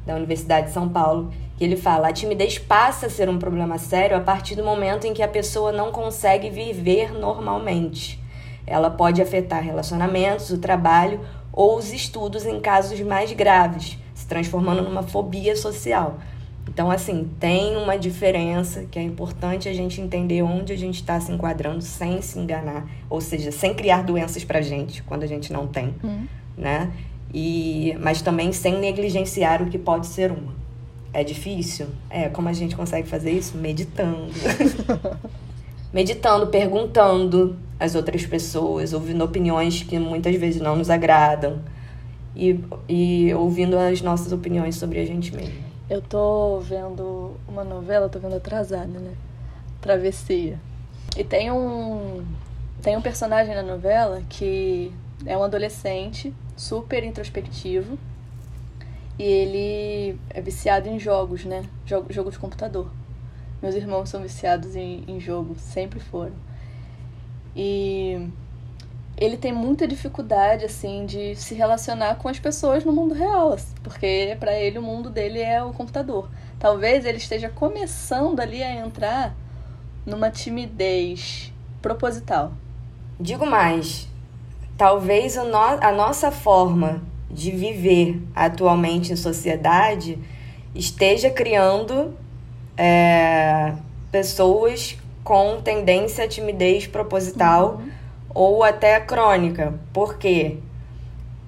da 0.06 0.16
Universidade 0.16 0.68
de 0.68 0.74
São 0.74 0.90
Paulo, 0.90 1.32
que 1.58 1.64
ele 1.64 1.76
fala: 1.76 2.08
a 2.08 2.14
timidez 2.14 2.58
passa 2.58 3.06
a 3.06 3.10
ser 3.10 3.30
um 3.30 3.38
problema 3.38 3.78
sério 3.78 4.18
a 4.18 4.22
partir 4.22 4.56
do 4.56 4.64
momento 4.64 5.06
em 5.06 5.14
que 5.14 5.22
a 5.22 5.28
pessoa 5.28 5.72
não 5.72 5.92
consegue 5.92 6.50
viver 6.50 7.14
normalmente. 7.14 8.20
Ela 8.66 8.90
pode 8.90 9.22
afetar 9.22 9.64
relacionamentos, 9.64 10.50
o 10.52 10.58
trabalho 10.58 11.20
ou 11.52 11.78
os 11.78 11.92
estudos 11.92 12.46
em 12.46 12.60
casos 12.60 13.00
mais 13.02 13.32
graves, 13.34 13.98
se 14.14 14.28
transformando 14.28 14.84
numa 14.84 15.04
fobia 15.04 15.56
social. 15.56 16.18
Então, 16.80 16.90
assim, 16.90 17.28
tem 17.42 17.76
uma 17.76 17.98
diferença 18.00 18.86
que 18.90 18.98
é 18.98 19.02
importante 19.02 19.68
a 19.68 19.74
gente 19.74 20.00
entender 20.00 20.42
onde 20.42 20.72
a 20.72 20.78
gente 20.78 20.96
está 20.96 21.20
se 21.20 21.30
enquadrando 21.30 21.82
sem 21.82 22.22
se 22.22 22.40
enganar, 22.40 22.88
ou 23.10 23.20
seja, 23.20 23.52
sem 23.52 23.74
criar 23.74 24.02
doenças 24.02 24.46
pra 24.46 24.62
gente 24.62 25.04
quando 25.04 25.24
a 25.24 25.28
gente 25.28 25.52
não 25.52 25.68
tem, 25.68 25.94
Uhum. 26.02 26.26
né? 26.58 26.90
E, 27.34 27.98
mas 28.00 28.22
também 28.22 28.54
sem 28.54 28.80
negligenciar 28.80 29.62
o 29.62 29.66
que 29.66 29.78
pode 29.78 30.08
ser 30.08 30.32
uma. 30.32 30.54
É 31.12 31.22
difícil? 31.22 31.88
É, 32.10 32.30
como 32.30 32.48
a 32.48 32.54
gente 32.54 32.78
consegue 32.78 33.10
fazer 33.10 33.32
isso? 33.32 33.58
Meditando. 33.58 34.30
Meditando, 35.92 36.48
perguntando 36.48 37.58
às 37.78 37.94
outras 37.94 38.26
pessoas, 38.26 38.94
ouvindo 38.94 39.22
opiniões 39.26 39.84
que 39.84 40.00
muitas 40.00 40.34
vezes 40.38 40.62
não 40.62 40.78
nos 40.78 40.90
agradam 40.90 41.60
e, 42.34 42.58
e 42.88 43.34
ouvindo 43.34 43.78
as 43.78 44.02
nossas 44.02 44.32
opiniões 44.32 44.78
sobre 44.78 45.02
a 45.02 45.06
gente 45.06 45.36
mesmo. 45.36 45.68
Eu 45.90 46.02
tô 46.04 46.60
vendo 46.60 47.36
uma 47.48 47.64
novela, 47.64 48.08
tô 48.08 48.20
vendo 48.20 48.36
atrasada, 48.36 48.86
né? 48.86 49.16
Travessia. 49.82 50.60
E 51.18 51.24
tem 51.24 51.52
um 51.52 52.24
tem 52.82 52.96
um 52.96 53.02
personagem 53.02 53.56
na 53.56 53.64
novela 53.64 54.22
que 54.30 54.94
é 55.26 55.36
um 55.36 55.44
adolescente 55.44 56.34
super 56.56 57.04
introspectivo 57.04 57.98
e 59.18 59.24
ele 59.24 60.20
é 60.30 60.40
viciado 60.40 60.88
em 60.88 61.00
jogos, 61.00 61.44
né? 61.44 61.66
Jogo, 61.86 62.14
jogo 62.14 62.32
de 62.32 62.38
computador. 62.38 62.92
Meus 63.60 63.74
irmãos 63.74 64.10
são 64.10 64.22
viciados 64.22 64.76
em, 64.76 65.04
em 65.08 65.20
jogo, 65.20 65.56
sempre 65.58 66.00
foram. 66.00 66.36
E 67.56 68.30
ele 69.20 69.36
tem 69.36 69.52
muita 69.52 69.86
dificuldade, 69.86 70.64
assim, 70.64 71.06
de 71.06 71.36
se 71.36 71.54
relacionar 71.54 72.16
com 72.16 72.30
as 72.30 72.40
pessoas 72.40 72.86
no 72.86 72.94
mundo 72.94 73.14
real, 73.14 73.52
assim, 73.52 73.76
porque 73.84 74.38
para 74.40 74.58
ele 74.58 74.80
o 74.80 74.82
mundo 74.82 75.10
dele 75.10 75.42
é 75.42 75.62
o 75.62 75.74
computador. 75.74 76.30
Talvez 76.58 77.06
ele 77.06 77.18
esteja 77.18 77.50
começando 77.50 78.40
ali 78.40 78.64
a 78.64 78.74
entrar 78.74 79.36
numa 80.06 80.32
timidez 80.32 81.52
proposital. 81.82 82.54
Digo 83.20 83.46
mais, 83.46 84.08
talvez 84.78 85.36
o 85.36 85.44
no 85.44 85.58
a 85.58 85.92
nossa 85.92 86.32
forma 86.32 87.04
de 87.30 87.52
viver 87.52 88.22
atualmente 88.34 89.12
em 89.12 89.18
sociedade 89.18 90.18
esteja 90.74 91.30
criando 91.30 92.18
é, 92.78 93.74
pessoas 94.10 94.98
com 95.26 95.60
tendência 95.62 96.24
à 96.24 96.28
timidez 96.28 96.88
proposital 96.88 97.82
ou 98.34 98.64
até 98.64 99.00
crônica. 99.00 99.74
Por 99.94 100.18
quê? 100.18 100.58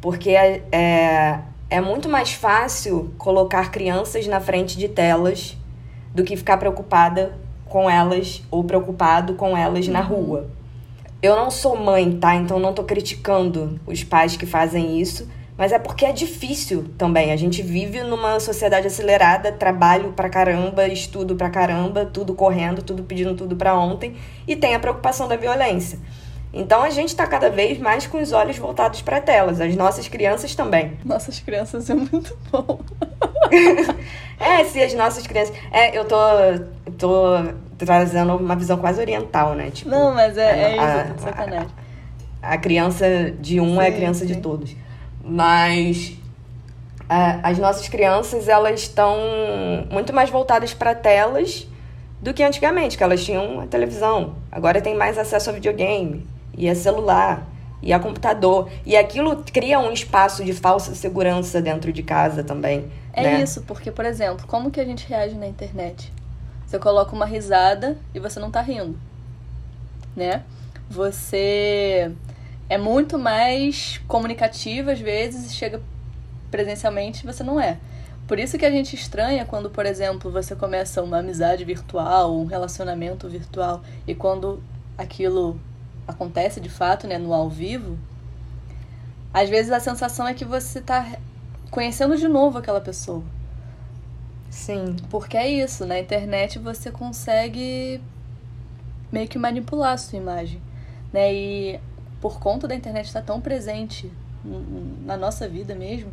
Porque 0.02 0.32
é, 0.32 1.40
é 1.70 1.82
muito 1.82 2.10
mais 2.10 2.34
fácil 2.34 3.14
colocar 3.18 3.72
crianças 3.72 4.28
na 4.28 4.40
frente 4.40 4.78
de 4.78 4.90
telas 4.90 5.58
do 6.14 6.24
que 6.24 6.36
ficar 6.36 6.58
preocupada 6.58 7.38
com 7.66 7.90
elas 7.90 8.44
ou 8.52 8.64
preocupado 8.64 9.36
com 9.36 9.56
elas 9.56 9.88
na 9.88 10.02
rua. 10.02 10.50
Eu 11.22 11.36
não 11.36 11.52
sou 11.52 11.78
mãe, 11.78 12.18
tá? 12.18 12.36
Então 12.36 12.60
não 12.60 12.74
tô 12.74 12.84
criticando 12.84 13.80
os 13.86 14.04
pais 14.04 14.36
que 14.36 14.46
fazem 14.46 15.00
isso, 15.00 15.30
mas 15.56 15.72
é 15.72 15.78
porque 15.78 16.04
é 16.04 16.12
difícil 16.12 16.86
também. 16.98 17.32
A 17.32 17.38
gente 17.38 17.62
vive 17.62 18.02
numa 18.02 18.40
sociedade 18.40 18.88
acelerada, 18.88 19.52
trabalho 19.52 20.14
pra 20.14 20.30
caramba, 20.30 20.88
estudo 20.88 21.36
pra 21.36 21.50
caramba, 21.50 22.06
tudo 22.06 22.34
correndo, 22.34 22.82
tudo 22.82 23.04
pedindo 23.04 23.36
tudo 23.36 23.56
pra 23.56 23.78
ontem, 23.78 24.16
e 24.48 24.56
tem 24.56 24.74
a 24.74 24.80
preocupação 24.80 25.28
da 25.28 25.36
violência. 25.36 26.00
Então 26.54 26.82
a 26.84 26.90
gente 26.90 27.16
tá 27.16 27.26
cada 27.26 27.50
vez 27.50 27.78
mais 27.78 28.06
com 28.08 28.22
os 28.22 28.34
olhos 28.34 28.58
voltados 28.58 29.02
para 29.02 29.22
telas, 29.22 29.62
as 29.62 29.76
nossas 29.76 30.08
crianças 30.08 30.54
também. 30.54 30.98
Nossas 31.06 31.40
crianças 31.40 31.90
é 31.90 31.94
muito 31.94 32.38
bom. 32.52 32.80
é, 34.40 34.64
se 34.66 34.82
as 34.82 34.94
nossas 34.94 35.26
crianças. 35.26 35.56
É, 35.72 35.98
eu 35.98 36.06
tô, 36.06 36.18
tô 36.98 37.22
trazendo 37.78 38.36
uma 38.36 38.56
visão 38.56 38.78
quase 38.78 39.00
oriental, 39.00 39.56
né? 39.56 39.72
Tipo, 39.72 39.90
Não, 39.92 40.14
mas 40.14 40.38
é, 40.38 40.74
é 40.74 40.78
isso, 40.78 40.82
a, 40.82 41.04
de 41.04 41.22
sacanagem. 41.22 41.68
A, 42.42 42.54
a 42.54 42.58
criança 42.58 43.32
de 43.40 43.60
um 43.60 43.82
é 43.82 43.88
a 43.88 43.92
Sim, 43.92 43.98
criança 43.98 44.26
de 44.26 44.34
sim. 44.36 44.42
todos. 44.42 44.76
Mas 45.24 46.14
a- 47.10 47.50
as 47.50 47.58
nossas 47.60 47.88
crianças, 47.88 48.48
elas 48.48 48.82
estão 48.82 49.18
muito 49.90 50.12
mais 50.14 50.30
voltadas 50.30 50.74
para 50.74 50.94
telas 50.96 51.68
do 52.22 52.34
que 52.34 52.44
antigamente, 52.44 52.98
que 52.98 53.04
elas 53.04 53.24
tinham 53.24 53.62
a 53.62 53.68
televisão. 53.68 54.36
Agora 54.52 54.82
tem 54.82 54.96
mais 54.96 55.18
acesso 55.18 55.50
a 55.50 55.54
videogame, 55.54 56.26
e 56.58 56.70
a 56.70 56.76
celular, 56.76 57.48
e 57.82 57.92
a 57.92 58.00
computador. 58.00 58.70
E 58.86 58.96
aquilo 58.96 59.44
cria 59.44 59.80
um 59.80 59.92
espaço 59.92 60.44
de 60.44 60.54
falsa 60.54 60.94
segurança 60.96 61.62
dentro 61.62 61.92
de 61.92 62.04
casa 62.04 62.44
também. 62.44 62.92
É 63.14 63.24
né? 63.24 63.42
isso, 63.42 63.62
porque, 63.64 63.92
por 63.92 64.06
exemplo, 64.06 64.46
como 64.48 64.72
que 64.72 64.80
a 64.80 64.86
gente 64.86 65.08
reage 65.08 65.36
na 65.36 65.48
internet? 65.48 66.12
Você 66.66 66.80
coloca 66.80 67.14
uma 67.14 67.26
risada 67.26 67.98
e 68.14 68.20
você 68.20 68.40
não 68.40 68.50
tá 68.50 68.62
rindo, 68.62 68.98
né? 70.16 70.44
Você 70.90 72.12
é 72.70 72.78
muito 72.78 73.20
mais 73.20 74.00
comunicativa 74.08 74.94
às 74.94 75.00
vezes 75.00 75.52
e 75.52 75.54
chega 75.54 75.82
presencialmente 76.50 77.26
você 77.26 77.44
não 77.44 77.60
é. 77.60 77.78
Por 78.28 78.40
isso 78.40 78.58
que 78.58 78.66
a 78.66 78.72
gente 78.72 78.96
estranha 78.96 79.46
quando, 79.46 79.70
por 79.70 79.86
exemplo, 79.86 80.32
você 80.32 80.56
começa 80.56 81.04
uma 81.04 81.18
amizade 81.18 81.66
virtual, 81.66 82.34
um 82.34 82.46
relacionamento 82.46 83.28
virtual 83.28 83.82
e 84.08 84.16
quando 84.16 84.64
aquilo 84.98 85.60
acontece 86.08 86.60
de 86.60 86.70
fato, 86.70 87.08
né, 87.08 87.18
no 87.18 87.34
ao 87.34 87.50
vivo, 87.50 87.98
às 89.34 89.50
vezes 89.50 89.72
a 89.72 89.80
sensação 89.80 90.28
é 90.28 90.34
que 90.34 90.44
você 90.44 90.82
tá 90.82 91.18
conhecendo 91.70 92.18
de 92.18 92.28
novo 92.28 92.58
aquela 92.58 92.82
pessoa. 92.82 93.24
Sim. 94.50 94.98
Porque 95.10 95.38
é 95.38 95.50
isso, 95.50 95.86
na 95.86 95.98
internet 95.98 96.60
você 96.60 96.92
consegue 96.92 98.02
meio 99.12 99.28
que 99.28 99.38
manipular 99.38 99.94
a 99.94 99.98
sua 99.98 100.18
imagem, 100.18 100.62
né? 101.14 101.34
E 101.34 101.80
por 102.20 102.40
conta 102.40 102.68
da 102.68 102.76
internet 102.76 103.06
estar 103.06 103.22
tão 103.22 103.40
presente 103.40 104.12
na 105.06 105.16
nossa 105.16 105.48
vida 105.48 105.74
mesmo, 105.74 106.12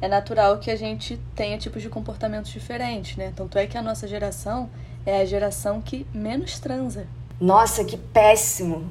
é 0.00 0.08
natural 0.08 0.58
que 0.58 0.70
a 0.70 0.76
gente 0.76 1.20
tenha 1.36 1.56
tipos 1.56 1.80
de 1.80 1.88
comportamentos 1.88 2.50
diferentes, 2.50 3.16
né? 3.16 3.32
Tanto 3.36 3.56
é 3.56 3.66
que 3.66 3.78
a 3.78 3.82
nossa 3.82 4.08
geração 4.08 4.68
é 5.06 5.20
a 5.20 5.24
geração 5.24 5.80
que 5.80 6.04
menos 6.12 6.58
transa. 6.58 7.06
Nossa, 7.42 7.84
que 7.84 7.96
péssimo. 7.96 8.88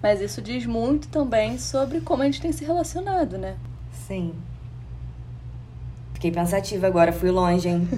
Mas 0.00 0.20
isso 0.20 0.40
diz 0.40 0.64
muito 0.64 1.08
também 1.08 1.58
sobre 1.58 2.00
como 2.00 2.22
a 2.22 2.26
gente 2.26 2.40
tem 2.40 2.52
se 2.52 2.64
relacionado, 2.64 3.36
né? 3.36 3.56
Sim. 4.06 4.32
Fiquei 6.12 6.30
pensativa 6.30 6.86
agora, 6.86 7.10
fui 7.12 7.32
longe, 7.32 7.68
hein? 7.68 7.88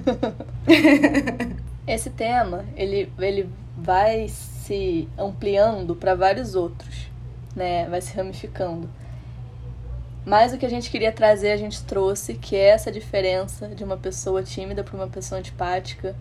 Esse 1.86 2.08
tema, 2.08 2.64
ele, 2.74 3.12
ele 3.18 3.50
vai 3.76 4.28
se 4.28 5.06
ampliando 5.18 5.94
para 5.94 6.14
vários 6.14 6.54
outros, 6.54 7.10
né? 7.54 7.86
Vai 7.90 8.00
se 8.00 8.16
ramificando. 8.16 8.88
Mas 10.24 10.54
o 10.54 10.58
que 10.58 10.64
a 10.64 10.70
gente 10.70 10.90
queria 10.90 11.12
trazer, 11.12 11.52
a 11.52 11.56
gente 11.58 11.84
trouxe, 11.84 12.32
que 12.32 12.56
é 12.56 12.68
essa 12.68 12.90
diferença 12.90 13.68
de 13.68 13.84
uma 13.84 13.98
pessoa 13.98 14.42
tímida 14.42 14.82
para 14.82 14.96
uma 14.96 15.06
pessoa 15.06 15.38
antipática. 15.38 16.16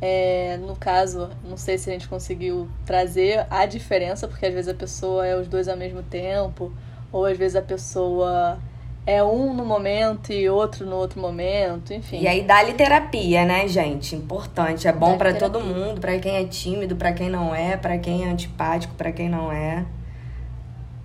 É, 0.00 0.56
no 0.58 0.76
caso, 0.76 1.28
não 1.44 1.56
sei 1.56 1.76
se 1.76 1.90
a 1.90 1.92
gente 1.92 2.08
conseguiu 2.08 2.68
trazer 2.86 3.46
a 3.50 3.66
diferença, 3.66 4.28
porque 4.28 4.46
às 4.46 4.54
vezes 4.54 4.68
a 4.68 4.74
pessoa 4.74 5.26
é 5.26 5.36
os 5.36 5.48
dois 5.48 5.68
ao 5.68 5.76
mesmo 5.76 6.02
tempo, 6.02 6.72
ou 7.10 7.24
às 7.24 7.36
vezes 7.36 7.56
a 7.56 7.62
pessoa 7.62 8.58
é 9.04 9.24
um 9.24 9.54
no 9.54 9.64
momento 9.64 10.32
e 10.32 10.48
outro 10.48 10.84
no 10.86 10.94
outro 10.94 11.20
momento, 11.20 11.92
enfim. 11.92 12.20
E 12.20 12.28
aí 12.28 12.42
dá-lhe 12.42 12.74
terapia, 12.74 13.44
né, 13.44 13.66
gente? 13.66 14.14
Importante. 14.14 14.86
É 14.86 14.92
bom 14.92 15.16
terapia. 15.16 15.40
todo 15.40 15.60
mundo, 15.60 16.00
pra 16.00 16.18
quem 16.18 16.36
é 16.36 16.44
tímido, 16.44 16.94
pra 16.94 17.12
quem 17.12 17.28
não 17.28 17.54
é, 17.54 17.76
pra 17.76 17.98
quem 17.98 18.24
é 18.24 18.30
antipático, 18.30 18.94
pra 18.94 19.10
quem 19.10 19.28
não 19.28 19.50
é. 19.50 19.84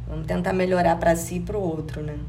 Vamos 0.07 0.27
tentar 0.27 0.53
melhorar 0.53 0.97
pra 0.97 1.15
si 1.15 1.37
e 1.37 1.39
pro 1.39 1.59
outro, 1.59 2.03
né? 2.03 2.19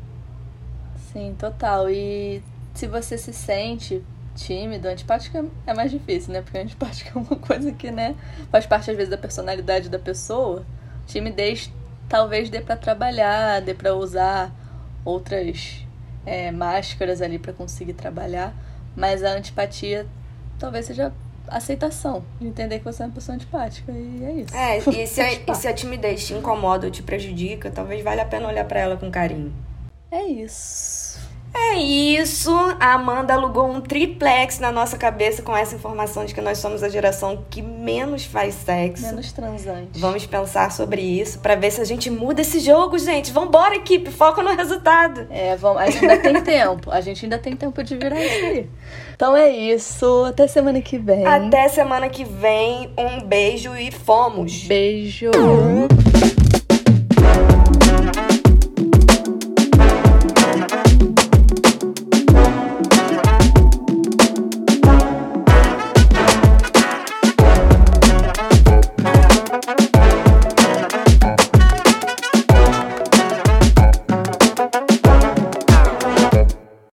Sim, 1.13 1.35
total. 1.39 1.91
E 1.91 2.41
se 2.73 2.87
você 2.87 3.19
se 3.19 3.33
sente 3.33 4.03
tímido, 4.35 4.89
antipático 4.89 5.51
é 5.67 5.75
mais 5.75 5.91
difícil, 5.91 6.33
né? 6.33 6.43
Porque 6.43 6.59
antipático 6.59 7.11
é 7.19 7.21
uma 7.21 7.37
coisa 7.37 7.73
que, 7.73 7.91
né, 7.91 8.15
faz 8.51 8.67
parte 8.67 8.91
às 8.91 8.97
vezes 8.97 9.11
da 9.11 9.19
personalidade 9.19 9.89
da 9.89 9.99
pessoa. 9.99 10.65
Timidez 11.07 11.71
talvez 12.09 12.51
dê 12.51 12.61
pra 12.61 12.77
trabalhar, 12.77 13.61
dê 13.61 13.75
pra 13.75 13.95
usar 13.95 14.53
outras 15.05 15.85
é, 16.25 16.51
máscaras 16.51 17.21
ali 17.21 17.39
pra 17.39 17.53
conseguir 17.53 17.95
trabalhar, 17.95 18.55
mas 18.97 19.23
a 19.23 19.31
antipatia 19.31 20.07
talvez 20.59 20.87
seja 20.87 21.13
aceitação, 21.47 22.25
de 22.41 22.47
entender 22.47 22.79
que 22.79 22.85
você 22.85 23.03
é 23.03 23.07
uma 23.07 23.13
pessoa 23.13 23.37
antipática 23.37 23.93
e 23.93 24.25
é 24.25 24.33
isso. 24.33 24.57
É, 24.57 24.79
e 24.79 25.07
se, 25.07 25.21
a, 25.21 25.33
e 25.47 25.55
se 25.55 25.69
a 25.69 25.75
timidez 25.75 26.27
te 26.27 26.35
incomoda 26.35 26.87
ou 26.87 26.91
te 26.91 27.03
prejudica, 27.03 27.71
talvez 27.71 28.03
valha 28.03 28.23
a 28.23 28.27
pena 28.27 28.49
olhar 28.49 28.65
pra 28.65 28.81
ela 28.81 28.97
com 28.97 29.11
carinho. 29.11 29.53
É 30.11 30.23
isso. 30.23 31.14
É 31.57 31.77
isso. 31.77 32.53
A 32.81 32.95
Amanda 32.95 33.35
alugou 33.35 33.71
um 33.71 33.81
triplex 33.81 34.59
na 34.59 34.73
nossa 34.73 34.99
cabeça 34.99 35.43
com 35.43 35.57
essa 35.57 35.75
informação 35.75 36.25
de 36.25 36.35
que 36.35 36.41
nós 36.41 36.59
somos 36.59 36.83
a 36.83 36.89
geração 36.89 37.45
que 37.49 37.63
menos 37.63 38.25
faz 38.25 38.55
sexo. 38.55 39.07
Menos 39.07 39.33
transante. 39.33 39.99
Vamos 39.99 40.27
pensar 40.27 40.73
sobre 40.73 41.01
isso 41.01 41.39
para 41.39 41.55
ver 41.55 41.71
se 41.71 41.81
a 41.81 41.85
gente 41.85 42.11
muda 42.11 42.41
esse 42.41 42.59
jogo, 42.61 42.99
gente. 42.99 43.33
Vambora, 43.33 43.77
equipe. 43.77 44.11
Foca 44.11 44.43
no 44.43 44.55
resultado. 44.55 45.27
É, 45.31 45.57
vamos, 45.57 45.83
a 45.83 45.87
gente 45.91 46.05
ainda 46.05 46.19
tem 46.19 46.41
tempo. 46.43 46.91
A 46.91 47.01
gente 47.01 47.25
ainda 47.25 47.39
tem 47.39 47.57
tempo 47.57 47.83
de 47.83 47.97
virar 47.97 48.21
isso 48.21 48.45
aí. 48.45 48.71
Então 49.15 49.37
é 49.37 49.49
isso. 49.49 50.25
Até 50.27 50.47
semana 50.47 50.81
que 50.81 50.99
vem. 50.99 51.25
Até 51.25 51.69
semana 51.69 52.09
que 52.09 52.25
vem. 52.25 52.91
Um 52.99 53.21
beijo 53.21 53.77
e 53.77 53.91
fomos. 53.91 54.65
Beijo. 54.65 55.31